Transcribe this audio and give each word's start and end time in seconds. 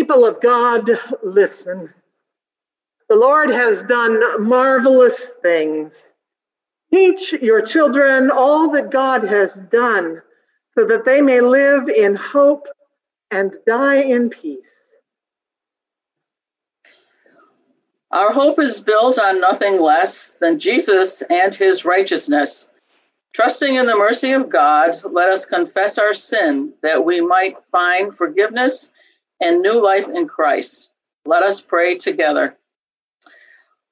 People 0.06 0.24
of 0.24 0.40
God, 0.40 0.88
listen. 1.24 1.92
The 3.08 3.16
Lord 3.16 3.50
has 3.50 3.82
done 3.82 4.46
marvelous 4.46 5.32
things. 5.42 5.90
Teach 6.92 7.32
your 7.32 7.60
children 7.60 8.30
all 8.30 8.70
that 8.70 8.92
God 8.92 9.24
has 9.24 9.56
done 9.56 10.22
so 10.70 10.86
that 10.86 11.04
they 11.04 11.20
may 11.20 11.40
live 11.40 11.88
in 11.88 12.14
hope 12.14 12.68
and 13.32 13.58
die 13.66 13.96
in 13.96 14.30
peace. 14.30 14.94
Our 18.12 18.32
hope 18.32 18.60
is 18.60 18.78
built 18.78 19.18
on 19.18 19.40
nothing 19.40 19.80
less 19.80 20.36
than 20.40 20.60
Jesus 20.60 21.20
and 21.22 21.52
his 21.52 21.84
righteousness. 21.84 22.68
Trusting 23.34 23.74
in 23.74 23.86
the 23.86 23.96
mercy 23.96 24.30
of 24.30 24.50
God, 24.50 24.94
let 25.10 25.30
us 25.30 25.44
confess 25.44 25.98
our 25.98 26.14
sin 26.14 26.74
that 26.82 27.04
we 27.04 27.20
might 27.20 27.56
find 27.72 28.14
forgiveness 28.14 28.92
and 29.40 29.62
new 29.62 29.82
life 29.82 30.08
in 30.08 30.28
Christ. 30.28 30.90
Let 31.24 31.42
us 31.42 31.60
pray 31.60 31.98
together. 31.98 32.56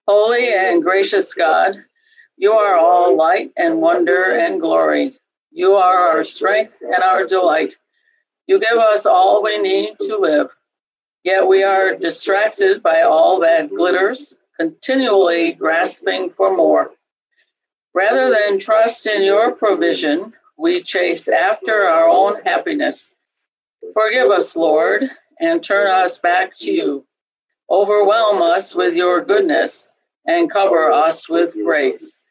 Holy 0.06 0.52
and 0.52 0.82
gracious 0.82 1.34
God, 1.34 1.84
you 2.36 2.52
are 2.52 2.76
all 2.76 3.16
light 3.16 3.52
and 3.56 3.80
wonder 3.80 4.32
and 4.32 4.60
glory. 4.60 5.16
You 5.50 5.74
are 5.74 6.10
our 6.10 6.24
strength 6.24 6.82
and 6.82 7.02
our 7.02 7.26
delight. 7.26 7.76
You 8.46 8.60
give 8.60 8.76
us 8.76 9.06
all 9.06 9.42
we 9.42 9.58
need 9.58 9.96
to 10.00 10.18
live. 10.18 10.54
Yet 11.22 11.46
we 11.46 11.62
are 11.62 11.94
distracted 11.94 12.82
by 12.82 13.02
all 13.02 13.40
that 13.40 13.70
glitters, 13.70 14.34
continually 14.58 15.52
grasping 15.52 16.30
for 16.30 16.54
more. 16.54 16.90
Rather 17.94 18.28
than 18.30 18.58
trust 18.58 19.06
in 19.06 19.22
your 19.22 19.52
provision, 19.52 20.34
we 20.58 20.82
chase 20.82 21.28
after 21.28 21.82
our 21.82 22.08
own 22.08 22.42
happiness. 22.42 23.14
Forgive 23.94 24.30
us, 24.30 24.54
Lord, 24.56 25.10
and 25.40 25.62
turn 25.62 25.86
us 25.86 26.18
back 26.18 26.56
to 26.56 26.70
you. 26.70 27.06
Overwhelm 27.70 28.42
us 28.42 28.74
with 28.74 28.94
your 28.94 29.24
goodness 29.24 29.88
and 30.26 30.50
cover 30.50 30.90
us 30.90 31.28
with 31.28 31.54
grace. 31.54 32.22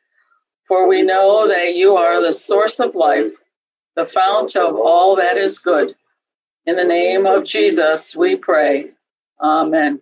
For 0.68 0.88
we 0.88 1.02
know 1.02 1.48
that 1.48 1.76
you 1.76 1.96
are 1.96 2.22
the 2.22 2.34
source 2.34 2.80
of 2.80 2.96
life, 2.96 3.34
the 3.96 4.06
fount 4.06 4.56
of 4.56 4.76
all 4.76 5.16
that 5.18 5.38
is 5.38 5.60
good. 5.60 5.96
In 6.66 6.76
the 6.76 6.84
name 6.84 7.26
of 7.26 7.44
Jesus, 7.44 8.16
we 8.16 8.36
pray. 8.36 8.92
Amen. 9.42 10.02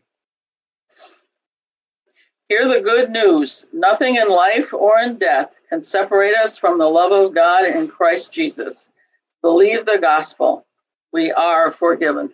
Hear 2.49 2.67
the 2.67 2.81
good 2.81 3.09
news. 3.09 3.65
Nothing 3.71 4.17
in 4.17 4.29
life 4.29 4.73
or 4.73 4.99
in 4.99 5.17
death 5.17 5.57
can 5.69 5.81
separate 5.81 6.35
us 6.35 6.57
from 6.57 6.77
the 6.77 6.89
love 6.89 7.13
of 7.13 7.33
God 7.33 7.65
in 7.65 7.87
Christ 7.87 8.33
Jesus. 8.33 8.89
Believe 9.41 9.85
the 9.85 9.97
gospel. 9.99 10.65
We 11.13 11.31
are 11.31 11.71
forgiven. 11.71 12.33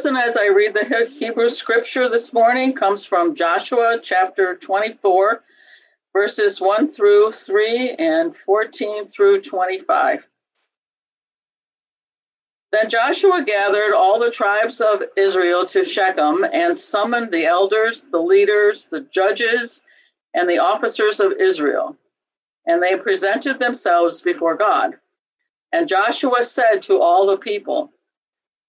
Listen 0.00 0.16
as 0.16 0.34
I 0.34 0.46
read 0.46 0.72
the 0.72 1.10
Hebrew 1.10 1.50
scripture 1.50 2.08
this 2.08 2.32
morning. 2.32 2.72
comes 2.72 3.04
from 3.04 3.34
Joshua 3.34 4.00
chapter 4.02 4.54
24, 4.54 5.44
verses 6.14 6.58
1 6.58 6.88
through 6.88 7.32
3 7.32 7.96
and 7.98 8.34
14 8.34 9.04
through 9.04 9.42
25. 9.42 10.26
Then 12.72 12.88
Joshua 12.88 13.44
gathered 13.44 13.92
all 13.92 14.18
the 14.18 14.30
tribes 14.30 14.80
of 14.80 15.02
Israel 15.18 15.66
to 15.66 15.84
Shechem 15.84 16.46
and 16.50 16.78
summoned 16.78 17.30
the 17.30 17.44
elders, 17.44 18.06
the 18.10 18.22
leaders, 18.22 18.86
the 18.86 19.02
judges, 19.02 19.82
and 20.32 20.48
the 20.48 20.60
officers 20.60 21.20
of 21.20 21.32
Israel. 21.32 21.94
And 22.64 22.82
they 22.82 22.96
presented 22.96 23.58
themselves 23.58 24.22
before 24.22 24.56
God. 24.56 24.94
And 25.74 25.86
Joshua 25.86 26.42
said 26.42 26.80
to 26.84 27.00
all 27.00 27.26
the 27.26 27.36
people, 27.36 27.92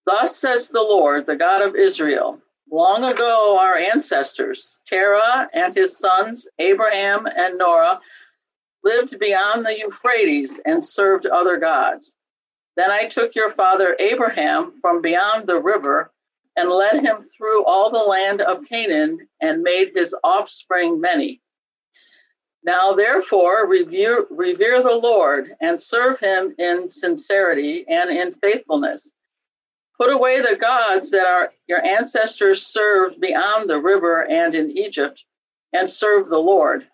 Thus 0.06 0.36
says 0.36 0.70
the 0.70 0.82
Lord, 0.82 1.26
the 1.26 1.36
God 1.36 1.62
of 1.62 1.76
Israel 1.76 2.42
Long 2.74 3.04
ago, 3.04 3.58
our 3.60 3.76
ancestors, 3.76 4.80
Terah 4.86 5.50
and 5.54 5.76
his 5.76 5.98
sons, 5.98 6.48
Abraham 6.58 7.26
and 7.26 7.58
Noah, 7.58 8.00
lived 8.82 9.20
beyond 9.20 9.66
the 9.66 9.78
Euphrates 9.78 10.58
and 10.66 10.82
served 10.82 11.26
other 11.26 11.58
gods. 11.58 12.16
Then 12.78 12.90
I 12.90 13.10
took 13.10 13.36
your 13.36 13.50
father 13.50 13.98
Abraham 14.00 14.72
from 14.80 15.02
beyond 15.02 15.48
the 15.48 15.60
river 15.60 16.14
and 16.56 16.70
led 16.70 17.02
him 17.02 17.28
through 17.36 17.66
all 17.66 17.92
the 17.92 17.98
land 17.98 18.40
of 18.40 18.64
Canaan 18.64 19.28
and 19.42 19.64
made 19.64 19.92
his 19.94 20.16
offspring 20.24 21.02
many. 21.02 21.42
Now, 22.64 22.94
therefore, 22.94 23.68
revere, 23.68 24.28
revere 24.30 24.82
the 24.82 24.96
Lord 24.96 25.58
and 25.60 25.80
serve 25.80 26.20
him 26.20 26.56
in 26.58 26.90
sincerity 26.90 27.86
and 27.90 28.10
in 28.10 28.34
faithfulness. 28.36 29.14
Put 30.02 30.12
away 30.12 30.42
the 30.42 30.58
gods 30.60 31.12
that 31.12 31.28
our, 31.28 31.54
your 31.68 31.86
ancestors 31.86 32.66
served 32.66 33.22
beyond 33.22 33.70
the 33.70 33.78
river 33.78 34.28
and 34.28 34.56
in 34.56 34.72
Egypt, 34.72 35.24
and 35.74 35.88
serve 35.88 36.28
the 36.28 36.40
Lord. 36.40 36.88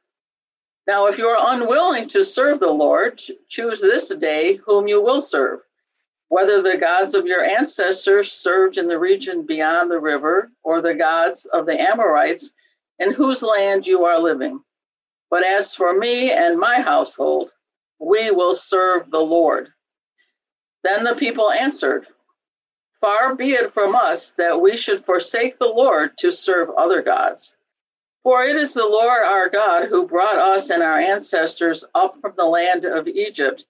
Now, 0.87 1.05
if 1.05 1.17
you 1.17 1.27
are 1.27 1.53
unwilling 1.53 2.09
to 2.09 2.25
serve 2.25 2.59
the 2.59 2.67
Lord, 2.67 3.21
choose 3.47 3.79
this 3.79 4.09
day 4.09 4.57
whom 4.57 4.89
you 4.89 5.01
will 5.01 5.21
serve 5.21 5.61
whether 6.27 6.61
the 6.61 6.77
gods 6.77 7.15
of 7.15 7.25
your 7.25 7.41
ancestors 7.41 8.29
served 8.29 8.77
in 8.77 8.89
the 8.89 8.99
region 8.99 9.45
beyond 9.45 9.89
the 9.89 10.01
river, 10.01 10.51
or 10.61 10.81
the 10.81 10.93
gods 10.93 11.45
of 11.45 11.65
the 11.65 11.79
Amorites 11.79 12.51
in 12.99 13.13
whose 13.13 13.41
land 13.41 13.87
you 13.87 14.03
are 14.03 14.19
living. 14.19 14.59
But 15.29 15.45
as 15.45 15.73
for 15.73 15.97
me 15.97 16.33
and 16.33 16.59
my 16.59 16.81
household, 16.81 17.53
we 17.99 18.31
will 18.31 18.53
serve 18.53 19.09
the 19.09 19.19
Lord. 19.21 19.69
Then 20.83 21.05
the 21.05 21.15
people 21.15 21.49
answered, 21.49 22.05
Far 22.99 23.35
be 23.35 23.53
it 23.53 23.71
from 23.71 23.95
us 23.95 24.31
that 24.31 24.59
we 24.59 24.75
should 24.75 25.03
forsake 25.03 25.57
the 25.57 25.67
Lord 25.67 26.17
to 26.17 26.31
serve 26.31 26.69
other 26.71 27.01
gods. 27.01 27.55
For 28.23 28.43
it 28.43 28.55
is 28.55 28.73
the 28.73 28.85
Lord 28.85 29.23
our 29.23 29.49
God 29.49 29.87
who 29.87 30.07
brought 30.07 30.37
us 30.37 30.69
and 30.69 30.83
our 30.83 30.99
ancestors 30.99 31.85
up 31.95 32.19
from 32.19 32.33
the 32.35 32.45
land 32.45 32.85
of 32.85 33.07
Egypt 33.07 33.65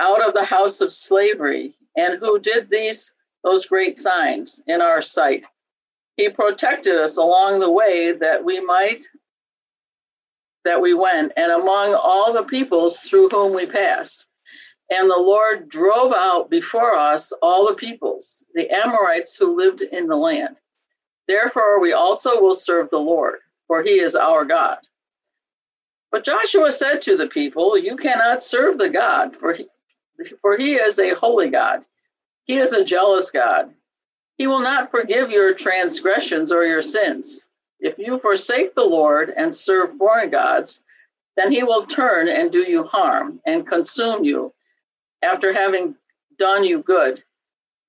out 0.00 0.26
of 0.26 0.34
the 0.34 0.44
house 0.44 0.80
of 0.80 0.92
slavery, 0.92 1.74
and 1.96 2.18
who 2.18 2.38
did 2.38 2.70
these 2.70 3.12
those 3.44 3.66
great 3.66 3.96
signs 3.96 4.62
in 4.66 4.80
our 4.80 5.00
sight. 5.00 5.46
He 6.16 6.28
protected 6.28 6.96
us 6.96 7.16
along 7.16 7.60
the 7.60 7.70
way 7.70 8.12
that 8.12 8.44
we 8.44 8.60
might 8.60 9.02
that 10.64 10.82
we 10.82 10.92
went, 10.92 11.32
and 11.36 11.52
among 11.52 11.94
all 11.94 12.32
the 12.34 12.42
peoples 12.42 13.00
through 13.00 13.30
whom 13.30 13.54
we 13.54 13.64
passed. 13.64 14.26
And 14.90 15.08
the 15.08 15.16
Lord 15.16 15.68
drove 15.68 16.12
out 16.12 16.50
before 16.50 16.96
us 16.96 17.32
all 17.40 17.68
the 17.68 17.74
peoples, 17.74 18.44
the 18.54 18.68
Amorites 18.70 19.36
who 19.36 19.56
lived 19.56 19.82
in 19.82 20.08
the 20.08 20.16
land. 20.16 20.56
Therefore, 21.28 21.80
we 21.80 21.92
also 21.92 22.40
will 22.40 22.54
serve 22.54 22.90
the 22.90 22.98
Lord, 22.98 23.38
for 23.68 23.84
he 23.84 24.00
is 24.00 24.16
our 24.16 24.44
God. 24.44 24.78
But 26.10 26.24
Joshua 26.24 26.72
said 26.72 27.02
to 27.02 27.16
the 27.16 27.28
people, 27.28 27.78
You 27.78 27.96
cannot 27.96 28.42
serve 28.42 28.78
the 28.78 28.88
God, 28.88 29.36
for 29.36 29.52
he, 29.52 29.68
for 30.42 30.56
he 30.56 30.74
is 30.74 30.98
a 30.98 31.14
holy 31.14 31.50
God. 31.50 31.84
He 32.44 32.58
is 32.58 32.72
a 32.72 32.84
jealous 32.84 33.30
God. 33.30 33.72
He 34.38 34.48
will 34.48 34.60
not 34.60 34.90
forgive 34.90 35.30
your 35.30 35.54
transgressions 35.54 36.50
or 36.50 36.64
your 36.64 36.82
sins. 36.82 37.46
If 37.78 37.96
you 37.96 38.18
forsake 38.18 38.74
the 38.74 38.82
Lord 38.82 39.32
and 39.36 39.54
serve 39.54 39.96
foreign 39.96 40.30
gods, 40.30 40.82
then 41.36 41.52
he 41.52 41.62
will 41.62 41.86
turn 41.86 42.26
and 42.26 42.50
do 42.50 42.68
you 42.68 42.82
harm 42.82 43.40
and 43.46 43.64
consume 43.64 44.24
you 44.24 44.52
after 45.22 45.52
having 45.52 45.96
done 46.38 46.64
you 46.64 46.82
good. 46.82 47.22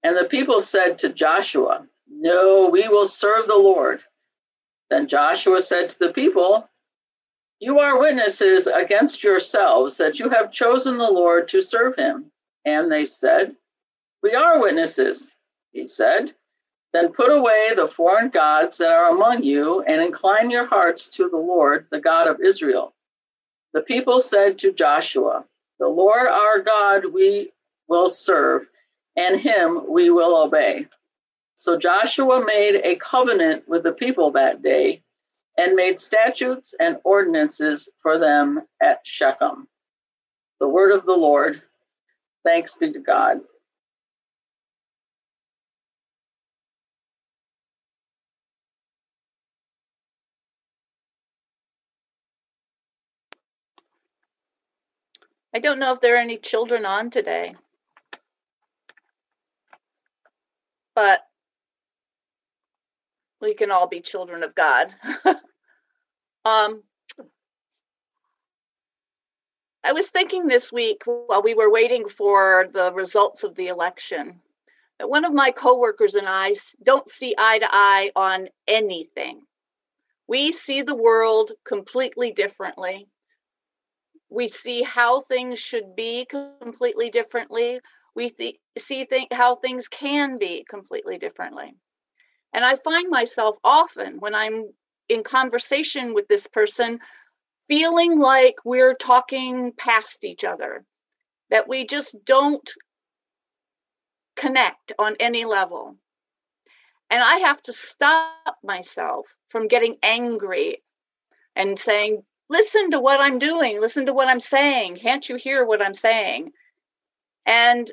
And 0.04 0.18
the 0.18 0.26
people 0.26 0.62
said 0.62 0.98
to 1.00 1.10
Joshua, 1.10 1.88
No, 2.10 2.70
we 2.70 2.88
will 2.88 3.06
serve 3.06 3.48
the 3.48 3.58
Lord. 3.58 4.02
Then 4.90 5.08
Joshua 5.08 5.62
said 5.62 5.90
to 5.90 6.00
the 6.00 6.14
people, 6.14 6.70
you 7.62 7.78
are 7.78 8.00
witnesses 8.00 8.66
against 8.66 9.24
yourselves 9.24 9.98
that 9.98 10.20
you 10.20 10.30
have 10.30 10.52
chosen 10.52 10.98
the 10.98 11.12
Lord 11.12 11.48
to 11.50 11.62
serve 11.62 11.96
him. 11.96 12.32
And 12.66 12.92
they 12.92 13.06
said, 13.06 13.56
We 14.24 14.34
are 14.34 14.60
witnesses. 14.60 15.38
He 15.72 15.88
said, 15.88 16.34
Then 16.92 17.14
put 17.14 17.32
away 17.32 17.70
the 17.76 17.88
foreign 17.88 18.30
gods 18.30 18.80
that 18.80 18.90
are 18.90 19.12
among 19.12 19.44
you 19.44 19.84
and 19.84 20.02
incline 20.02 20.50
your 20.50 20.66
hearts 20.66 21.08
to 21.10 21.30
the 21.30 21.38
Lord, 21.38 21.86
the 21.92 22.02
God 22.02 22.28
of 22.28 22.42
Israel. 22.42 22.96
The 23.74 23.84
people 23.84 24.20
said 24.20 24.58
to 24.60 24.74
Joshua, 24.74 25.46
The 25.82 25.90
Lord 25.90 26.28
our 26.28 26.60
God 26.60 27.12
we 27.12 27.52
will 27.90 28.08
serve, 28.08 28.70
and 29.18 29.42
him 29.42 29.82
we 29.90 30.12
will 30.12 30.38
obey. 30.38 30.86
So 31.56 31.76
Joshua 31.76 32.46
made 32.46 32.76
a 32.76 32.98
covenant 32.98 33.68
with 33.68 33.82
the 33.82 33.92
people 33.92 34.30
that 34.32 34.62
day 34.62 35.02
and 35.58 35.76
made 35.76 36.00
statutes 36.00 36.76
and 36.80 36.98
ordinances 37.04 37.90
for 38.04 38.20
them 38.20 38.62
at 38.80 39.06
Shechem. 39.08 39.68
The 40.60 40.70
word 40.70 40.92
of 40.92 41.04
the 41.08 41.18
Lord. 41.18 41.64
Thanks 42.46 42.76
be 42.76 42.94
to 42.94 43.00
God. 43.00 43.42
I 55.54 55.60
don't 55.60 55.80
know 55.80 55.94
if 55.94 56.00
there 56.00 56.16
are 56.16 56.20
any 56.20 56.38
children 56.38 56.86
on 56.86 57.10
today, 57.10 57.56
but 60.96 61.22
we 63.42 63.54
can 63.54 63.72
all 63.72 63.88
be 63.88 64.02
children 64.02 64.44
of 64.44 64.56
God. 64.56 64.94
um, 66.46 66.84
I 69.84 69.94
was 69.94 70.10
thinking 70.10 70.48
this 70.48 70.72
week 70.72 71.02
while 71.06 71.42
we 71.42 71.54
were 71.54 71.72
waiting 71.72 72.08
for 72.08 72.70
the 72.72 72.94
results 72.94 73.44
of 73.44 73.56
the 73.56 73.68
election 73.68 74.40
that 75.00 75.10
one 75.10 75.26
of 75.26 75.34
my 75.34 75.50
coworkers 75.50 76.14
and 76.14 76.28
I 76.30 76.54
don't 76.84 77.10
see 77.10 77.34
eye 77.38 77.58
to 77.58 77.68
eye 77.70 78.12
on 78.16 78.50
anything. 78.68 79.42
We 80.28 80.52
see 80.52 80.84
the 80.84 80.96
world 80.96 81.52
completely 81.66 82.32
differently. 82.32 83.08
We 84.32 84.48
see 84.48 84.82
how 84.82 85.20
things 85.20 85.60
should 85.60 85.96
be 85.96 86.26
completely 86.26 87.10
differently. 87.10 87.82
We 88.16 88.30
th- 88.30 88.60
see 88.78 89.06
th- 89.06 89.28
how 89.32 89.56
things 89.56 89.90
can 89.90 90.38
be 90.38 90.66
completely 90.68 91.18
differently. 91.18 91.76
And 92.54 92.64
I 92.64 92.76
find 92.78 93.10
myself 93.10 93.58
often 93.64 94.20
when 94.20 94.34
I'm 94.34 94.72
in 95.10 95.24
conversation 95.24 96.14
with 96.14 96.28
this 96.28 96.48
person 96.48 97.00
feeling 97.68 98.20
like 98.20 98.56
we're 98.64 98.96
talking 98.96 99.74
past 99.74 100.24
each 100.24 100.46
other, 100.46 100.86
that 101.50 101.68
we 101.68 101.86
just 101.86 102.16
don't 102.26 102.70
connect 104.38 104.94
on 104.98 105.18
any 105.20 105.44
level. 105.44 105.98
And 107.10 107.22
I 107.22 107.40
have 107.40 107.62
to 107.64 107.74
stop 107.74 108.58
myself 108.64 109.26
from 109.50 109.68
getting 109.68 109.98
angry 110.02 110.82
and 111.56 111.78
saying, 111.78 112.24
listen 112.52 112.92
to 112.92 113.00
what 113.00 113.22
I'm 113.22 113.40
doing, 113.40 113.80
listen 113.80 114.08
to 114.08 114.14
what 114.14 114.28
I'm 114.28 114.42
saying. 114.42 114.98
Can't 114.98 115.28
you 115.28 115.38
hear 115.38 115.66
what 115.66 115.82
I'm 115.82 115.94
saying? 115.94 116.52
And 117.46 117.90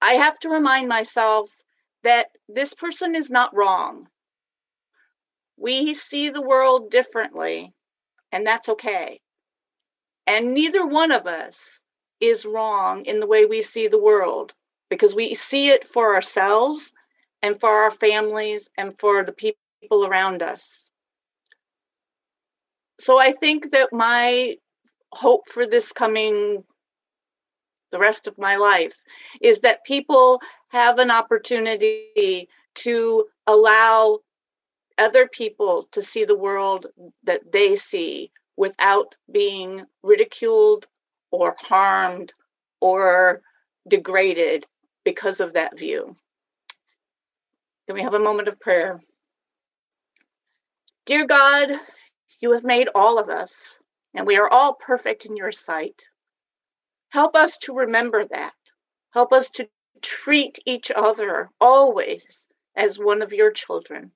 I 0.00 0.12
have 0.12 0.38
to 0.40 0.48
remind 0.48 0.88
myself 0.88 1.50
that 2.04 2.28
this 2.48 2.72
person 2.72 3.16
is 3.16 3.30
not 3.30 3.54
wrong. 3.54 4.06
We 5.56 5.92
see 5.94 6.30
the 6.30 6.40
world 6.40 6.90
differently, 6.92 7.72
and 8.30 8.46
that's 8.46 8.68
okay. 8.68 9.20
And 10.28 10.54
neither 10.54 10.86
one 10.86 11.10
of 11.10 11.26
us 11.26 11.82
is 12.20 12.46
wrong 12.46 13.04
in 13.06 13.18
the 13.18 13.26
way 13.26 13.44
we 13.44 13.60
see 13.62 13.88
the 13.88 13.98
world 14.00 14.54
because 14.88 15.16
we 15.16 15.34
see 15.34 15.68
it 15.70 15.84
for 15.84 16.14
ourselves 16.14 16.92
and 17.42 17.58
for 17.58 17.70
our 17.70 17.90
families 17.90 18.70
and 18.78 18.96
for 19.00 19.24
the 19.24 19.32
people 19.32 20.06
around 20.06 20.42
us. 20.42 20.91
So 23.02 23.18
I 23.18 23.32
think 23.32 23.72
that 23.72 23.92
my 23.92 24.58
hope 25.10 25.48
for 25.48 25.66
this 25.66 25.90
coming 25.90 26.62
the 27.90 27.98
rest 27.98 28.28
of 28.28 28.38
my 28.38 28.54
life 28.54 28.94
is 29.40 29.58
that 29.62 29.84
people 29.84 30.40
have 30.68 31.00
an 31.00 31.10
opportunity 31.10 32.48
to 32.76 33.24
allow 33.48 34.20
other 34.98 35.26
people 35.26 35.88
to 35.90 36.00
see 36.00 36.24
the 36.24 36.38
world 36.38 36.86
that 37.24 37.50
they 37.50 37.74
see 37.74 38.30
without 38.56 39.16
being 39.32 39.84
ridiculed 40.04 40.86
or 41.32 41.56
harmed 41.58 42.32
or 42.80 43.42
degraded 43.88 44.64
because 45.04 45.40
of 45.40 45.54
that 45.54 45.76
view. 45.76 46.16
Can 47.86 47.96
we 47.96 48.02
have 48.02 48.14
a 48.14 48.20
moment 48.20 48.46
of 48.46 48.60
prayer? 48.60 49.00
Dear 51.04 51.26
God, 51.26 51.80
you 52.42 52.52
have 52.52 52.64
made 52.64 52.88
all 52.94 53.18
of 53.18 53.30
us, 53.30 53.78
and 54.14 54.26
we 54.26 54.36
are 54.36 54.50
all 54.50 54.74
perfect 54.74 55.24
in 55.24 55.36
your 55.36 55.52
sight. 55.52 56.02
Help 57.10 57.36
us 57.36 57.56
to 57.58 57.74
remember 57.74 58.26
that. 58.26 58.52
Help 59.14 59.32
us 59.32 59.48
to 59.50 59.68
treat 60.02 60.58
each 60.66 60.90
other 60.90 61.50
always 61.60 62.48
as 62.76 62.98
one 62.98 63.22
of 63.22 63.32
your 63.32 63.52
children. 63.52 64.10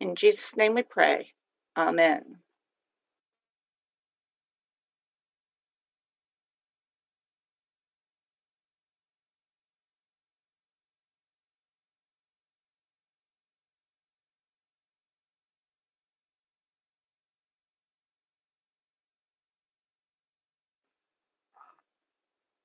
In 0.00 0.14
Jesus' 0.16 0.56
name 0.56 0.74
we 0.74 0.82
pray. 0.82 1.32
Amen. 1.76 2.36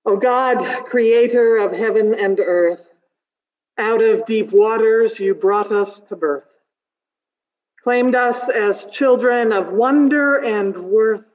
O 0.07 0.15
God, 0.15 0.59
creator 0.85 1.57
of 1.57 1.73
heaven 1.73 2.15
and 2.15 2.39
earth, 2.39 2.87
out 3.77 4.01
of 4.01 4.25
deep 4.25 4.53
waters 4.53 5.19
you 5.19 5.35
brought 5.35 5.69
us 5.69 5.99
to 5.99 6.15
birth, 6.15 6.47
claimed 7.83 8.15
us 8.15 8.47
as 8.47 8.85
children 8.85 9.51
of 9.51 9.73
wonder 9.73 10.37
and 10.37 10.77
worth, 10.77 11.25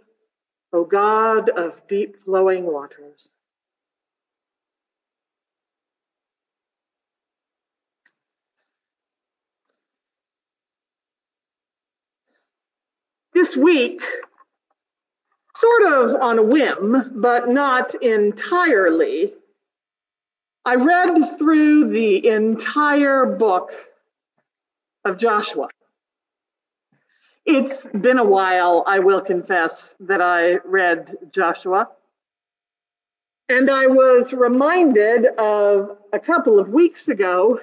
O 0.73 0.87
God 0.87 1.51
of 1.51 1.87
deep 1.87 2.25
flowing 2.25 2.65
waters. 2.65 3.29
This 13.35 13.55
week, 13.55 14.01
sort 15.73 15.93
of 15.93 16.23
on 16.23 16.39
a 16.39 16.43
whim, 16.43 17.13
but 17.15 17.49
not 17.49 17.95
entirely, 18.03 19.33
I 20.65 20.77
read 20.77 21.39
through 21.39 21.91
the 21.91 22.27
entire 22.29 23.27
book 23.27 23.73
of 25.05 25.17
Joshua. 25.17 25.69
It's 27.45 27.85
been 28.01 28.19
a 28.19 28.25
while, 28.25 28.85
I 28.87 29.01
will 29.01 29.21
confess, 29.21 29.97
that 30.01 30.21
I 30.21 30.59
read 30.65 31.17
Joshua. 31.33 31.89
And 33.49 33.69
I 33.69 33.89
was 33.89 34.33
reminded 34.33 35.27
of 35.39 35.99
a 36.13 36.21
couple 36.21 36.59
of 36.61 36.69
weeks 36.69 37.09
ago 37.09 37.61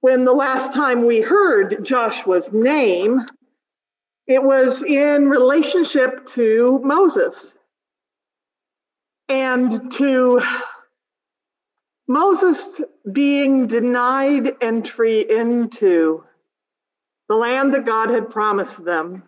when 0.00 0.24
the 0.24 0.32
last 0.32 0.72
time 0.72 1.04
we 1.04 1.20
heard 1.20 1.84
Joshua's 1.84 2.50
name 2.52 3.26
it 4.26 4.42
was 4.42 4.82
in 4.82 5.28
relationship 5.28 6.26
to 6.28 6.80
Moses 6.82 7.56
and 9.28 9.92
to 9.92 10.40
Moses 12.06 12.80
being 13.10 13.66
denied 13.66 14.56
entry 14.60 15.20
into 15.30 16.24
the 17.28 17.34
land 17.34 17.74
that 17.74 17.86
God 17.86 18.10
had 18.10 18.30
promised 18.30 18.84
them 18.84 19.22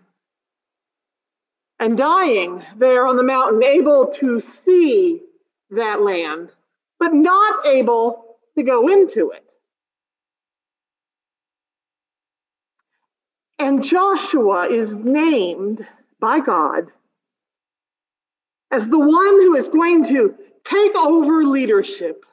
and 1.78 1.96
dying 1.96 2.62
there 2.76 3.06
on 3.06 3.16
the 3.16 3.22
mountain, 3.22 3.62
able 3.62 4.08
to 4.08 4.40
see 4.40 5.22
that 5.70 6.00
land, 6.02 6.50
but 6.98 7.12
not 7.12 7.66
able 7.66 8.36
to 8.56 8.62
go 8.62 8.88
into 8.88 9.30
it. 9.30 9.45
And 13.58 13.82
Joshua 13.82 14.68
is 14.68 14.94
named 14.94 15.86
by 16.20 16.40
God 16.40 16.86
as 18.70 18.88
the 18.88 18.98
one 18.98 19.08
who 19.08 19.54
is 19.54 19.68
going 19.68 20.06
to 20.08 20.34
take 20.64 20.94
over 20.96 21.44
leadership 21.44 22.24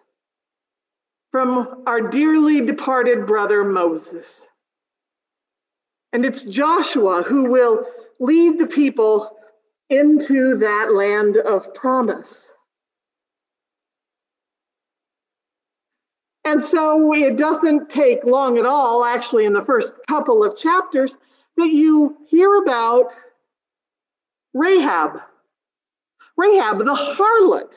from 1.31 1.83
our 1.87 2.01
dearly 2.09 2.61
departed 2.61 3.25
brother 3.25 3.63
Moses. 3.63 4.45
And 6.11 6.25
it's 6.25 6.43
Joshua 6.43 7.23
who 7.23 7.49
will 7.49 7.85
lead 8.19 8.59
the 8.59 8.67
people 8.67 9.35
into 9.89 10.57
that 10.59 10.93
land 10.93 11.37
of 11.37 11.73
promise. 11.73 12.52
And 16.53 16.63
so 16.63 17.11
it 17.15 17.35
doesn't 17.35 17.89
take 17.89 18.23
long 18.25 18.59
at 18.59 18.65
all, 18.67 19.03
actually, 19.03 19.45
in 19.45 19.53
the 19.53 19.65
first 19.65 19.95
couple 20.07 20.43
of 20.43 20.55
chapters, 20.55 21.17
that 21.57 21.69
you 21.69 22.15
hear 22.27 22.61
about 22.61 23.07
Rahab. 24.53 25.19
Rahab, 26.37 26.77
the 26.77 26.93
harlot. 26.93 27.73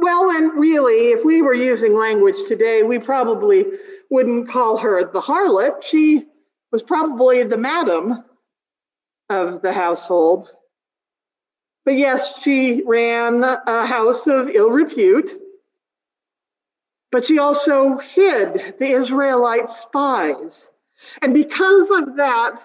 Well, 0.00 0.30
and 0.32 0.58
really, 0.58 1.12
if 1.12 1.24
we 1.24 1.42
were 1.42 1.54
using 1.54 1.94
language 1.94 2.38
today, 2.48 2.82
we 2.82 2.98
probably 2.98 3.64
wouldn't 4.10 4.48
call 4.48 4.78
her 4.78 5.04
the 5.04 5.20
harlot. 5.20 5.84
She 5.84 6.26
was 6.72 6.82
probably 6.82 7.44
the 7.44 7.56
madam 7.56 8.24
of 9.30 9.62
the 9.62 9.72
household. 9.72 10.48
But 11.84 11.94
yes, 11.94 12.42
she 12.42 12.82
ran 12.84 13.44
a 13.44 13.86
house 13.86 14.26
of 14.26 14.50
ill 14.50 14.70
repute. 14.70 15.40
But 17.10 17.24
she 17.24 17.38
also 17.38 17.98
hid 17.98 18.76
the 18.78 18.90
Israelite 18.90 19.70
spies. 19.70 20.70
And 21.22 21.32
because 21.32 21.90
of 21.90 22.16
that, 22.16 22.60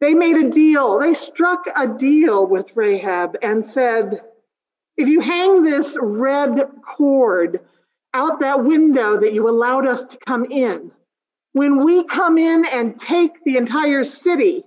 they 0.00 0.14
made 0.14 0.36
a 0.36 0.50
deal. 0.50 0.98
They 0.98 1.14
struck 1.14 1.66
a 1.76 1.86
deal 1.86 2.46
with 2.46 2.74
Rahab 2.74 3.36
and 3.42 3.64
said, 3.64 4.22
if 4.96 5.08
you 5.08 5.20
hang 5.20 5.62
this 5.62 5.96
red 6.00 6.68
cord 6.82 7.60
out 8.12 8.40
that 8.40 8.64
window 8.64 9.18
that 9.18 9.32
you 9.32 9.48
allowed 9.48 9.86
us 9.86 10.06
to 10.06 10.18
come 10.26 10.44
in, 10.50 10.90
when 11.52 11.84
we 11.84 12.04
come 12.04 12.38
in 12.38 12.64
and 12.64 13.00
take 13.00 13.42
the 13.44 13.56
entire 13.56 14.04
city, 14.04 14.64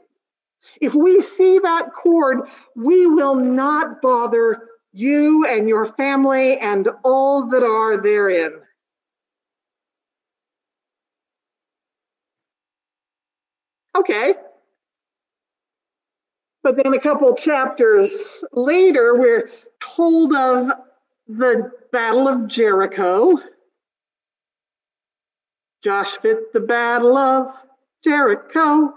if 0.82 0.94
we 0.94 1.22
see 1.22 1.60
that 1.60 1.94
cord, 1.94 2.42
we 2.76 3.06
will 3.06 3.36
not 3.36 4.02
bother 4.02 4.70
you 4.94 5.46
and 5.46 5.68
your 5.68 5.86
family 5.94 6.58
and 6.58 6.88
all 7.04 7.48
that 7.48 7.64
are 7.64 7.98
therein. 7.98 8.54
Okay. 14.00 14.34
But 16.64 16.76
then 16.76 16.94
a 16.94 17.00
couple 17.00 17.34
chapters 17.36 18.12
later, 18.52 19.16
we're 19.18 19.50
told 19.80 20.34
of 20.36 20.72
the 21.28 21.72
Battle 21.92 22.28
of 22.28 22.48
Jericho. 22.48 23.38
Josh 25.84 26.18
fit 26.18 26.52
the 26.54 26.60
Battle 26.60 27.18
of 27.18 27.54
Jericho. 28.04 28.94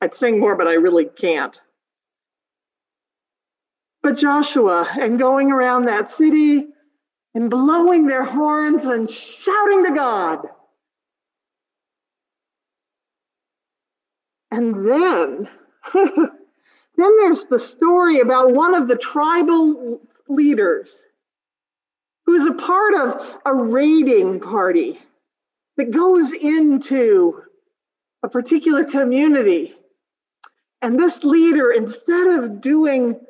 I'd 0.00 0.14
sing 0.14 0.40
more, 0.40 0.56
but 0.56 0.68
I 0.68 0.74
really 0.74 1.06
can't. 1.06 1.58
But 4.02 4.18
Joshua 4.18 4.88
and 5.00 5.18
going 5.18 5.52
around 5.52 5.84
that 5.84 6.10
city 6.10 6.66
and 7.34 7.48
blowing 7.48 8.06
their 8.06 8.24
horns 8.24 8.84
and 8.84 9.10
shouting 9.10 9.84
to 9.86 9.92
God. 9.92 10.48
And 14.52 14.86
then, 14.86 15.48
then 15.94 16.28
there's 16.96 17.46
the 17.46 17.58
story 17.58 18.20
about 18.20 18.52
one 18.52 18.74
of 18.74 18.86
the 18.86 18.96
tribal 18.96 20.02
leaders 20.28 20.90
who 22.26 22.34
is 22.34 22.44
a 22.44 22.52
part 22.52 22.94
of 22.94 23.36
a 23.46 23.54
raiding 23.54 24.40
party 24.40 25.00
that 25.78 25.90
goes 25.90 26.32
into 26.32 27.40
a 28.22 28.28
particular 28.28 28.84
community. 28.84 29.74
And 30.82 31.00
this 31.00 31.24
leader, 31.24 31.72
instead 31.72 32.26
of 32.26 32.60
doing 32.60 33.20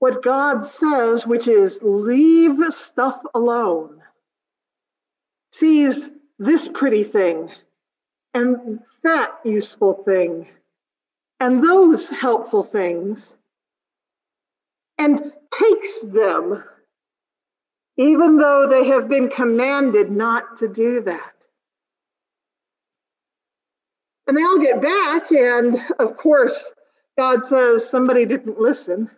what 0.00 0.24
God 0.24 0.66
says, 0.66 1.24
which 1.24 1.46
is 1.46 1.78
leave 1.82 2.74
stuff 2.74 3.20
alone, 3.32 4.02
sees 5.52 6.08
this 6.40 6.66
pretty 6.66 7.04
thing 7.04 7.48
and 8.38 8.80
that 9.02 9.32
useful 9.44 10.02
thing 10.04 10.46
and 11.40 11.62
those 11.62 12.08
helpful 12.08 12.62
things 12.62 13.32
and 14.98 15.32
takes 15.52 16.02
them 16.02 16.62
even 17.98 18.36
though 18.36 18.68
they 18.68 18.86
have 18.86 19.08
been 19.08 19.28
commanded 19.28 20.10
not 20.10 20.58
to 20.58 20.68
do 20.68 21.02
that. 21.02 21.32
And 24.26 24.36
they 24.36 24.42
all 24.42 24.60
get 24.60 24.80
back, 24.80 25.32
and 25.32 25.82
of 25.98 26.16
course, 26.16 26.70
God 27.16 27.46
says 27.46 27.88
somebody 27.88 28.24
didn't 28.24 28.60
listen. 28.60 29.10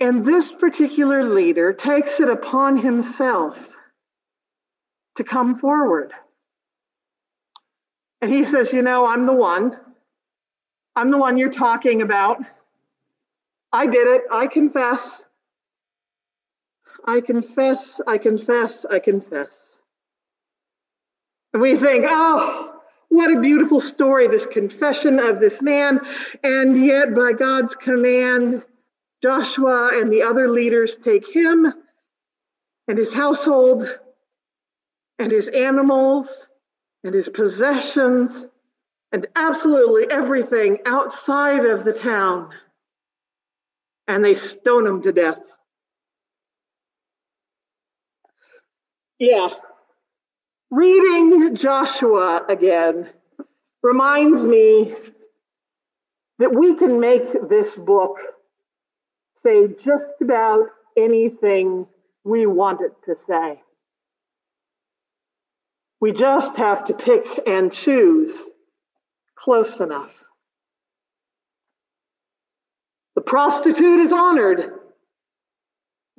And 0.00 0.26
this 0.26 0.50
particular 0.50 1.24
leader 1.24 1.72
takes 1.72 2.18
it 2.18 2.28
upon 2.28 2.78
himself 2.78 3.56
to 5.16 5.24
come 5.24 5.54
forward. 5.54 6.12
And 8.20 8.32
he 8.32 8.44
says, 8.44 8.72
You 8.72 8.82
know, 8.82 9.06
I'm 9.06 9.26
the 9.26 9.34
one. 9.34 9.76
I'm 10.94 11.10
the 11.10 11.18
one 11.18 11.36
you're 11.36 11.52
talking 11.52 12.00
about. 12.02 12.38
I 13.72 13.86
did 13.86 14.06
it. 14.06 14.22
I 14.32 14.46
confess. 14.46 15.22
I 17.04 17.20
confess. 17.20 18.00
I 18.06 18.18
confess. 18.18 18.86
I 18.86 18.98
confess. 18.98 19.80
And 21.52 21.62
we 21.62 21.76
think, 21.76 22.06
oh, 22.08 22.80
what 23.08 23.30
a 23.30 23.40
beautiful 23.40 23.80
story, 23.80 24.28
this 24.28 24.46
confession 24.46 25.20
of 25.20 25.40
this 25.40 25.62
man. 25.62 26.00
And 26.42 26.84
yet, 26.84 27.14
by 27.14 27.32
God's 27.32 27.74
command, 27.74 28.64
Joshua 29.22 29.90
and 29.94 30.12
the 30.12 30.22
other 30.22 30.50
leaders 30.50 30.96
take 30.96 31.26
him 31.28 31.72
and 32.88 32.98
his 32.98 33.12
household 33.12 33.88
and 35.18 35.32
his 35.32 35.48
animals 35.48 36.28
and 37.04 37.14
his 37.14 37.28
possessions 37.28 38.44
and 39.12 39.26
absolutely 39.36 40.10
everything 40.10 40.78
outside 40.86 41.64
of 41.64 41.84
the 41.84 41.92
town 41.92 42.50
and 44.08 44.24
they 44.24 44.34
stone 44.34 44.86
him 44.86 45.02
to 45.02 45.12
death. 45.12 45.38
Yeah. 49.18 49.48
Reading 50.70 51.54
Joshua 51.54 52.44
again 52.48 53.08
reminds 53.82 54.42
me 54.42 54.94
that 56.38 56.52
we 56.52 56.74
can 56.74 57.00
make 57.00 57.48
this 57.48 57.72
book 57.74 58.16
say 59.42 59.68
just 59.68 60.10
about 60.20 60.66
anything 60.96 61.86
we 62.24 62.46
want 62.46 62.80
it 62.80 62.92
to 63.06 63.16
say. 63.28 63.60
We 66.06 66.12
just 66.12 66.54
have 66.54 66.84
to 66.84 66.94
pick 66.94 67.26
and 67.48 67.72
choose 67.72 68.32
close 69.34 69.80
enough. 69.80 70.14
The 73.16 73.22
prostitute 73.22 73.98
is 73.98 74.12
honored. 74.12 74.70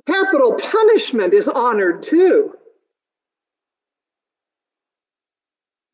Capital 0.06 0.56
punishment 0.56 1.32
is 1.32 1.48
honored 1.48 2.02
too. 2.02 2.52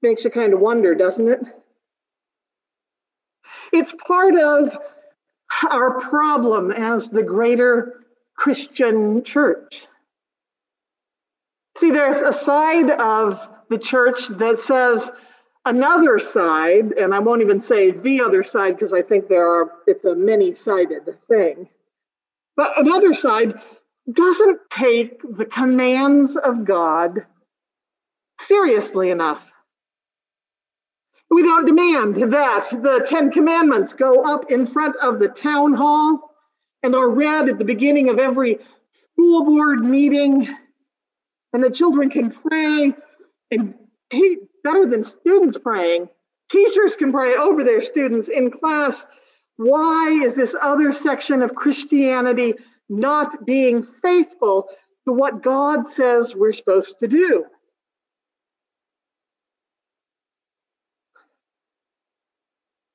Makes 0.02 0.24
you 0.24 0.30
kind 0.30 0.54
of 0.54 0.58
wonder, 0.58 0.96
doesn't 0.96 1.28
it? 1.28 1.40
It's 3.72 3.92
part 4.08 4.34
of 4.34 4.76
our 5.70 6.00
problem 6.00 6.72
as 6.72 7.10
the 7.10 7.22
greater 7.22 8.04
Christian 8.36 9.22
church. 9.22 9.86
See, 11.76 11.92
there's 11.92 12.20
a 12.20 12.36
side 12.36 12.90
of 12.90 13.53
the 13.68 13.78
church 13.78 14.28
that 14.28 14.60
says 14.60 15.10
another 15.64 16.18
side, 16.18 16.92
and 16.92 17.14
I 17.14 17.18
won't 17.20 17.42
even 17.42 17.60
say 17.60 17.90
the 17.90 18.20
other 18.20 18.42
side 18.42 18.76
because 18.76 18.92
I 18.92 19.02
think 19.02 19.28
there 19.28 19.46
are 19.46 19.72
it's 19.86 20.04
a 20.04 20.14
many-sided 20.14 21.18
thing. 21.28 21.68
But 22.56 22.78
another 22.78 23.14
side 23.14 23.54
doesn't 24.10 24.60
take 24.70 25.22
the 25.22 25.46
commands 25.46 26.36
of 26.36 26.64
God 26.64 27.24
seriously 28.46 29.10
enough. 29.10 29.42
We 31.30 31.42
don't 31.42 31.66
demand 31.66 32.16
that 32.32 32.68
the 32.70 33.04
Ten 33.08 33.30
Commandments 33.30 33.94
go 33.94 34.22
up 34.22 34.50
in 34.50 34.66
front 34.66 34.96
of 34.96 35.18
the 35.18 35.28
town 35.28 35.72
hall 35.72 36.30
and 36.82 36.94
are 36.94 37.10
read 37.10 37.48
at 37.48 37.58
the 37.58 37.64
beginning 37.64 38.10
of 38.10 38.18
every 38.18 38.58
school 39.12 39.44
board 39.46 39.82
meeting, 39.82 40.48
and 41.52 41.64
the 41.64 41.70
children 41.70 42.10
can 42.10 42.30
pray 42.30 42.92
and 43.50 43.74
hey, 44.10 44.36
better 44.62 44.86
than 44.86 45.04
students 45.04 45.58
praying. 45.58 46.08
Teachers 46.50 46.96
can 46.96 47.12
pray 47.12 47.34
over 47.34 47.64
their 47.64 47.82
students 47.82 48.28
in 48.28 48.50
class. 48.50 49.06
Why 49.56 50.20
is 50.24 50.36
this 50.36 50.54
other 50.60 50.92
section 50.92 51.42
of 51.42 51.54
Christianity 51.54 52.54
not 52.88 53.46
being 53.46 53.86
faithful 54.02 54.68
to 55.06 55.12
what 55.12 55.42
God 55.42 55.86
says 55.86 56.34
we're 56.34 56.52
supposed 56.52 56.98
to 57.00 57.08
do? 57.08 57.44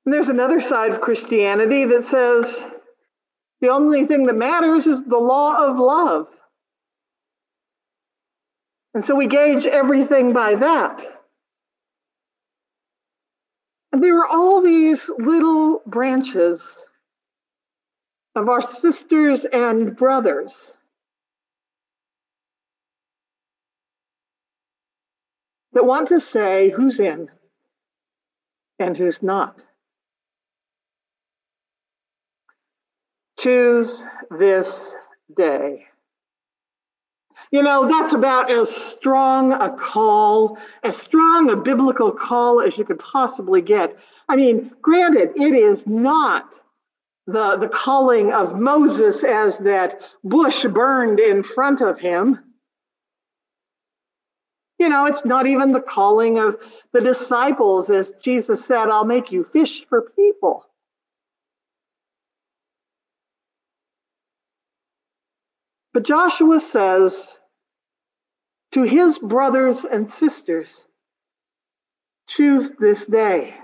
And 0.06 0.14
there's 0.14 0.30
another 0.30 0.60
side 0.60 0.92
of 0.92 1.02
Christianity 1.02 1.86
that 1.86 2.04
says 2.04 2.66
the 3.62 3.70
only 3.70 4.06
thing 4.06 4.26
that 4.26 4.36
matters 4.36 4.88
is 4.88 5.04
the 5.04 5.18
law 5.18 5.68
of 5.68 5.78
love. 5.78 6.28
And 9.00 9.08
so 9.08 9.16
we 9.16 9.28
gauge 9.28 9.66
everything 9.66 10.34
by 10.34 10.56
that. 10.56 11.00
And 13.94 14.04
there 14.04 14.18
are 14.18 14.28
all 14.28 14.62
these 14.62 15.10
little 15.18 15.82
branches 15.86 16.62
of 18.36 18.50
our 18.50 18.62
sisters 18.62 19.46
and 19.46 19.96
brothers 19.96 20.74
that 25.72 25.86
want 25.86 26.10
to 26.10 26.20
say 26.20 26.70
who's 26.70 27.00
in 27.00 27.30
and 28.80 28.98
who's 28.98 29.24
not. 29.24 29.58
Choose 33.40 34.04
this 34.30 34.94
day. 35.38 35.89
You 37.52 37.64
know, 37.64 37.88
that's 37.88 38.14
about 38.14 38.52
as 38.52 38.70
strong 38.70 39.54
a 39.54 39.76
call, 39.76 40.60
as 40.84 40.98
strong 40.98 41.50
a 41.50 41.56
biblical 41.56 42.12
call 42.12 42.62
as 42.62 42.78
you 42.78 42.86
could 42.86 43.00
possibly 43.00 43.62
get. 43.62 43.98
I 44.28 44.36
mean, 44.36 44.72
granted, 44.84 45.32
it 45.36 45.54
is 45.54 45.88
not 45.88 46.54
the, 47.26 47.58
the 47.58 47.68
calling 47.68 48.32
of 48.32 48.60
Moses 48.60 49.24
as 49.24 49.58
that 49.60 50.02
bush 50.24 50.64
burned 50.66 51.20
in 51.20 51.42
front 51.42 51.82
of 51.82 52.00
him. 52.00 52.40
You 54.78 54.90
know, 54.90 55.08
it's 55.08 55.26
not 55.26 55.48
even 55.48 55.72
the 55.72 55.82
calling 55.82 56.38
of 56.38 56.58
the 56.94 57.02
disciples, 57.02 57.90
as 57.90 58.14
Jesus 58.22 58.64
said, 58.64 58.90
I'll 58.90 59.06
make 59.06 59.32
you 59.32 59.44
fish 59.44 59.86
for 59.90 60.12
people. 60.16 60.66
But 65.94 66.04
Joshua 66.04 66.60
says 66.60 67.36
to 68.72 68.84
his 68.84 69.18
brothers 69.18 69.84
and 69.84 70.10
sisters, 70.10 70.70
choose 72.28 72.72
this 72.80 73.06
day. 73.06 73.56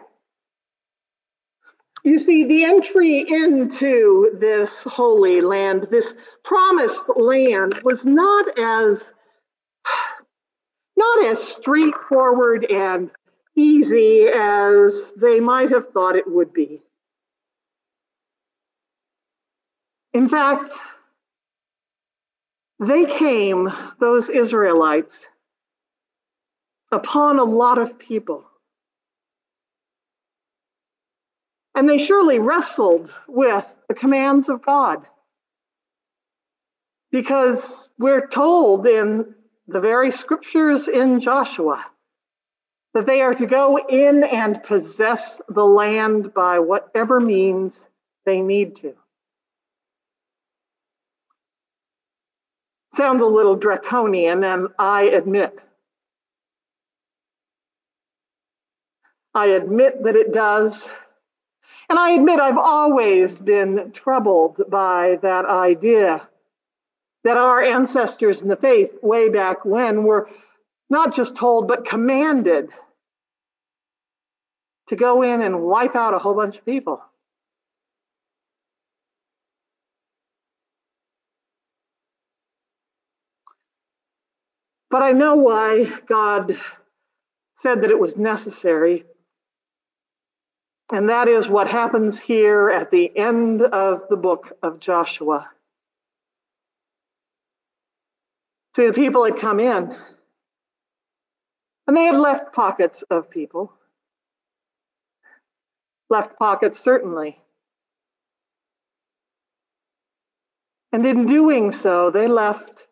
You 2.04 2.20
see, 2.20 2.46
the 2.46 2.66
entry 2.66 3.26
into 3.28 4.38
this 4.40 4.84
holy 4.84 5.42
land, 5.42 5.88
this 5.90 6.14
promised 6.44 7.04
land, 7.16 7.80
was 7.84 8.06
not 8.06 8.60
as 8.60 9.12
not 10.96 11.26
as 11.26 11.44
straightforward 11.44 12.66
and 12.66 13.12
easy 13.56 14.28
as 14.28 15.14
they 15.18 15.40
might 15.40 15.72
have 15.72 15.90
thought 15.92 16.16
it 16.16 16.30
would 16.30 16.54
be. 16.54 16.82
In 20.14 20.30
fact, 20.30 20.74
they 22.80 23.06
came, 23.06 23.72
those 24.00 24.30
Israelites, 24.30 25.26
upon 26.92 27.40
a 27.40 27.44
lot 27.44 27.78
of 27.78 27.98
people. 27.98 28.46
And 31.74 31.88
they 31.90 31.98
surely 31.98 32.40
wrestled 32.40 33.14
with 33.28 33.66
the 33.88 33.94
commands 33.94 34.50
of 34.50 34.66
God. 34.66 35.06
Because 37.12 37.90
we're 37.98 38.28
told 38.28 38.88
in 38.88 39.36
the 39.68 39.80
very 39.80 40.12
scriptures 40.12 40.88
in 40.88 41.20
Joshua 41.20 41.86
that 42.94 43.06
they 43.06 43.22
are 43.22 43.36
to 43.36 43.46
go 43.46 43.78
in 43.78 44.24
and 44.24 44.64
possess 44.64 45.22
the 45.50 45.66
land 45.66 46.34
by 46.34 46.60
whatever 46.60 47.20
means 47.20 47.88
they 48.26 48.42
need 48.42 48.78
to. 48.78 48.94
Sounds 52.96 53.22
a 53.22 53.26
little 53.28 53.56
draconian, 53.56 54.44
and 54.44 54.70
I 54.80 55.04
admit. 55.04 55.60
I 59.34 59.48
admit 59.48 60.04
that 60.04 60.16
it 60.16 60.34
does. 60.34 60.88
And 61.90 62.00
I 62.00 62.12
admit 62.12 62.40
I've 62.40 62.58
always 62.58 63.38
been 63.38 63.92
troubled 63.92 64.62
by 64.70 65.20
that 65.22 65.46
idea. 65.46 66.28
that 67.26 67.38
our 67.38 67.62
ancestors 67.64 68.42
in 68.42 68.48
the 68.48 68.56
faith, 68.56 68.92
way 69.02 69.30
back 69.30 69.66
when, 69.66 70.04
were 70.04 70.30
not 70.90 71.16
just 71.16 71.36
told, 71.36 71.68
but 71.68 71.86
commanded 71.86 72.70
to 74.88 74.96
go 74.96 75.24
in 75.24 75.42
and 75.42 75.64
wipe 75.64 75.96
out 75.96 76.14
a 76.14 76.20
whole 76.20 76.36
bunch 76.36 76.58
of 76.60 76.66
people. 76.66 77.02
But 84.96 85.04
I 85.04 85.12
know 85.12 85.36
why 85.36 85.92
God 86.08 86.58
said 87.58 87.82
that 87.82 87.92
it 87.92 88.00
was 88.00 88.16
necessary. 88.16 89.04
And 90.90 91.10
that 91.10 91.28
is 91.28 91.50
what 91.50 91.68
happens 91.68 92.18
here 92.18 92.70
at 92.70 92.92
the 92.92 93.12
end 93.14 93.62
of 93.62 94.04
the 94.10 94.16
book 94.16 94.54
of 94.64 94.80
Joshua. 94.80 95.50
See, 98.78 98.88
the 98.88 98.94
people 98.94 99.26
had 99.26 99.38
come 99.38 99.60
in, 99.60 99.98
and 101.88 101.98
they 101.98 102.06
had 102.06 102.16
left 102.16 102.54
pockets 102.54 103.04
of 103.10 103.30
people. 103.30 103.74
Left 106.10 106.40
pockets, 106.40 106.80
certainly. 106.80 107.38
And 110.94 111.06
in 111.06 111.26
doing 111.26 111.74
so, 111.74 112.12
they 112.12 112.30
left 112.30 112.84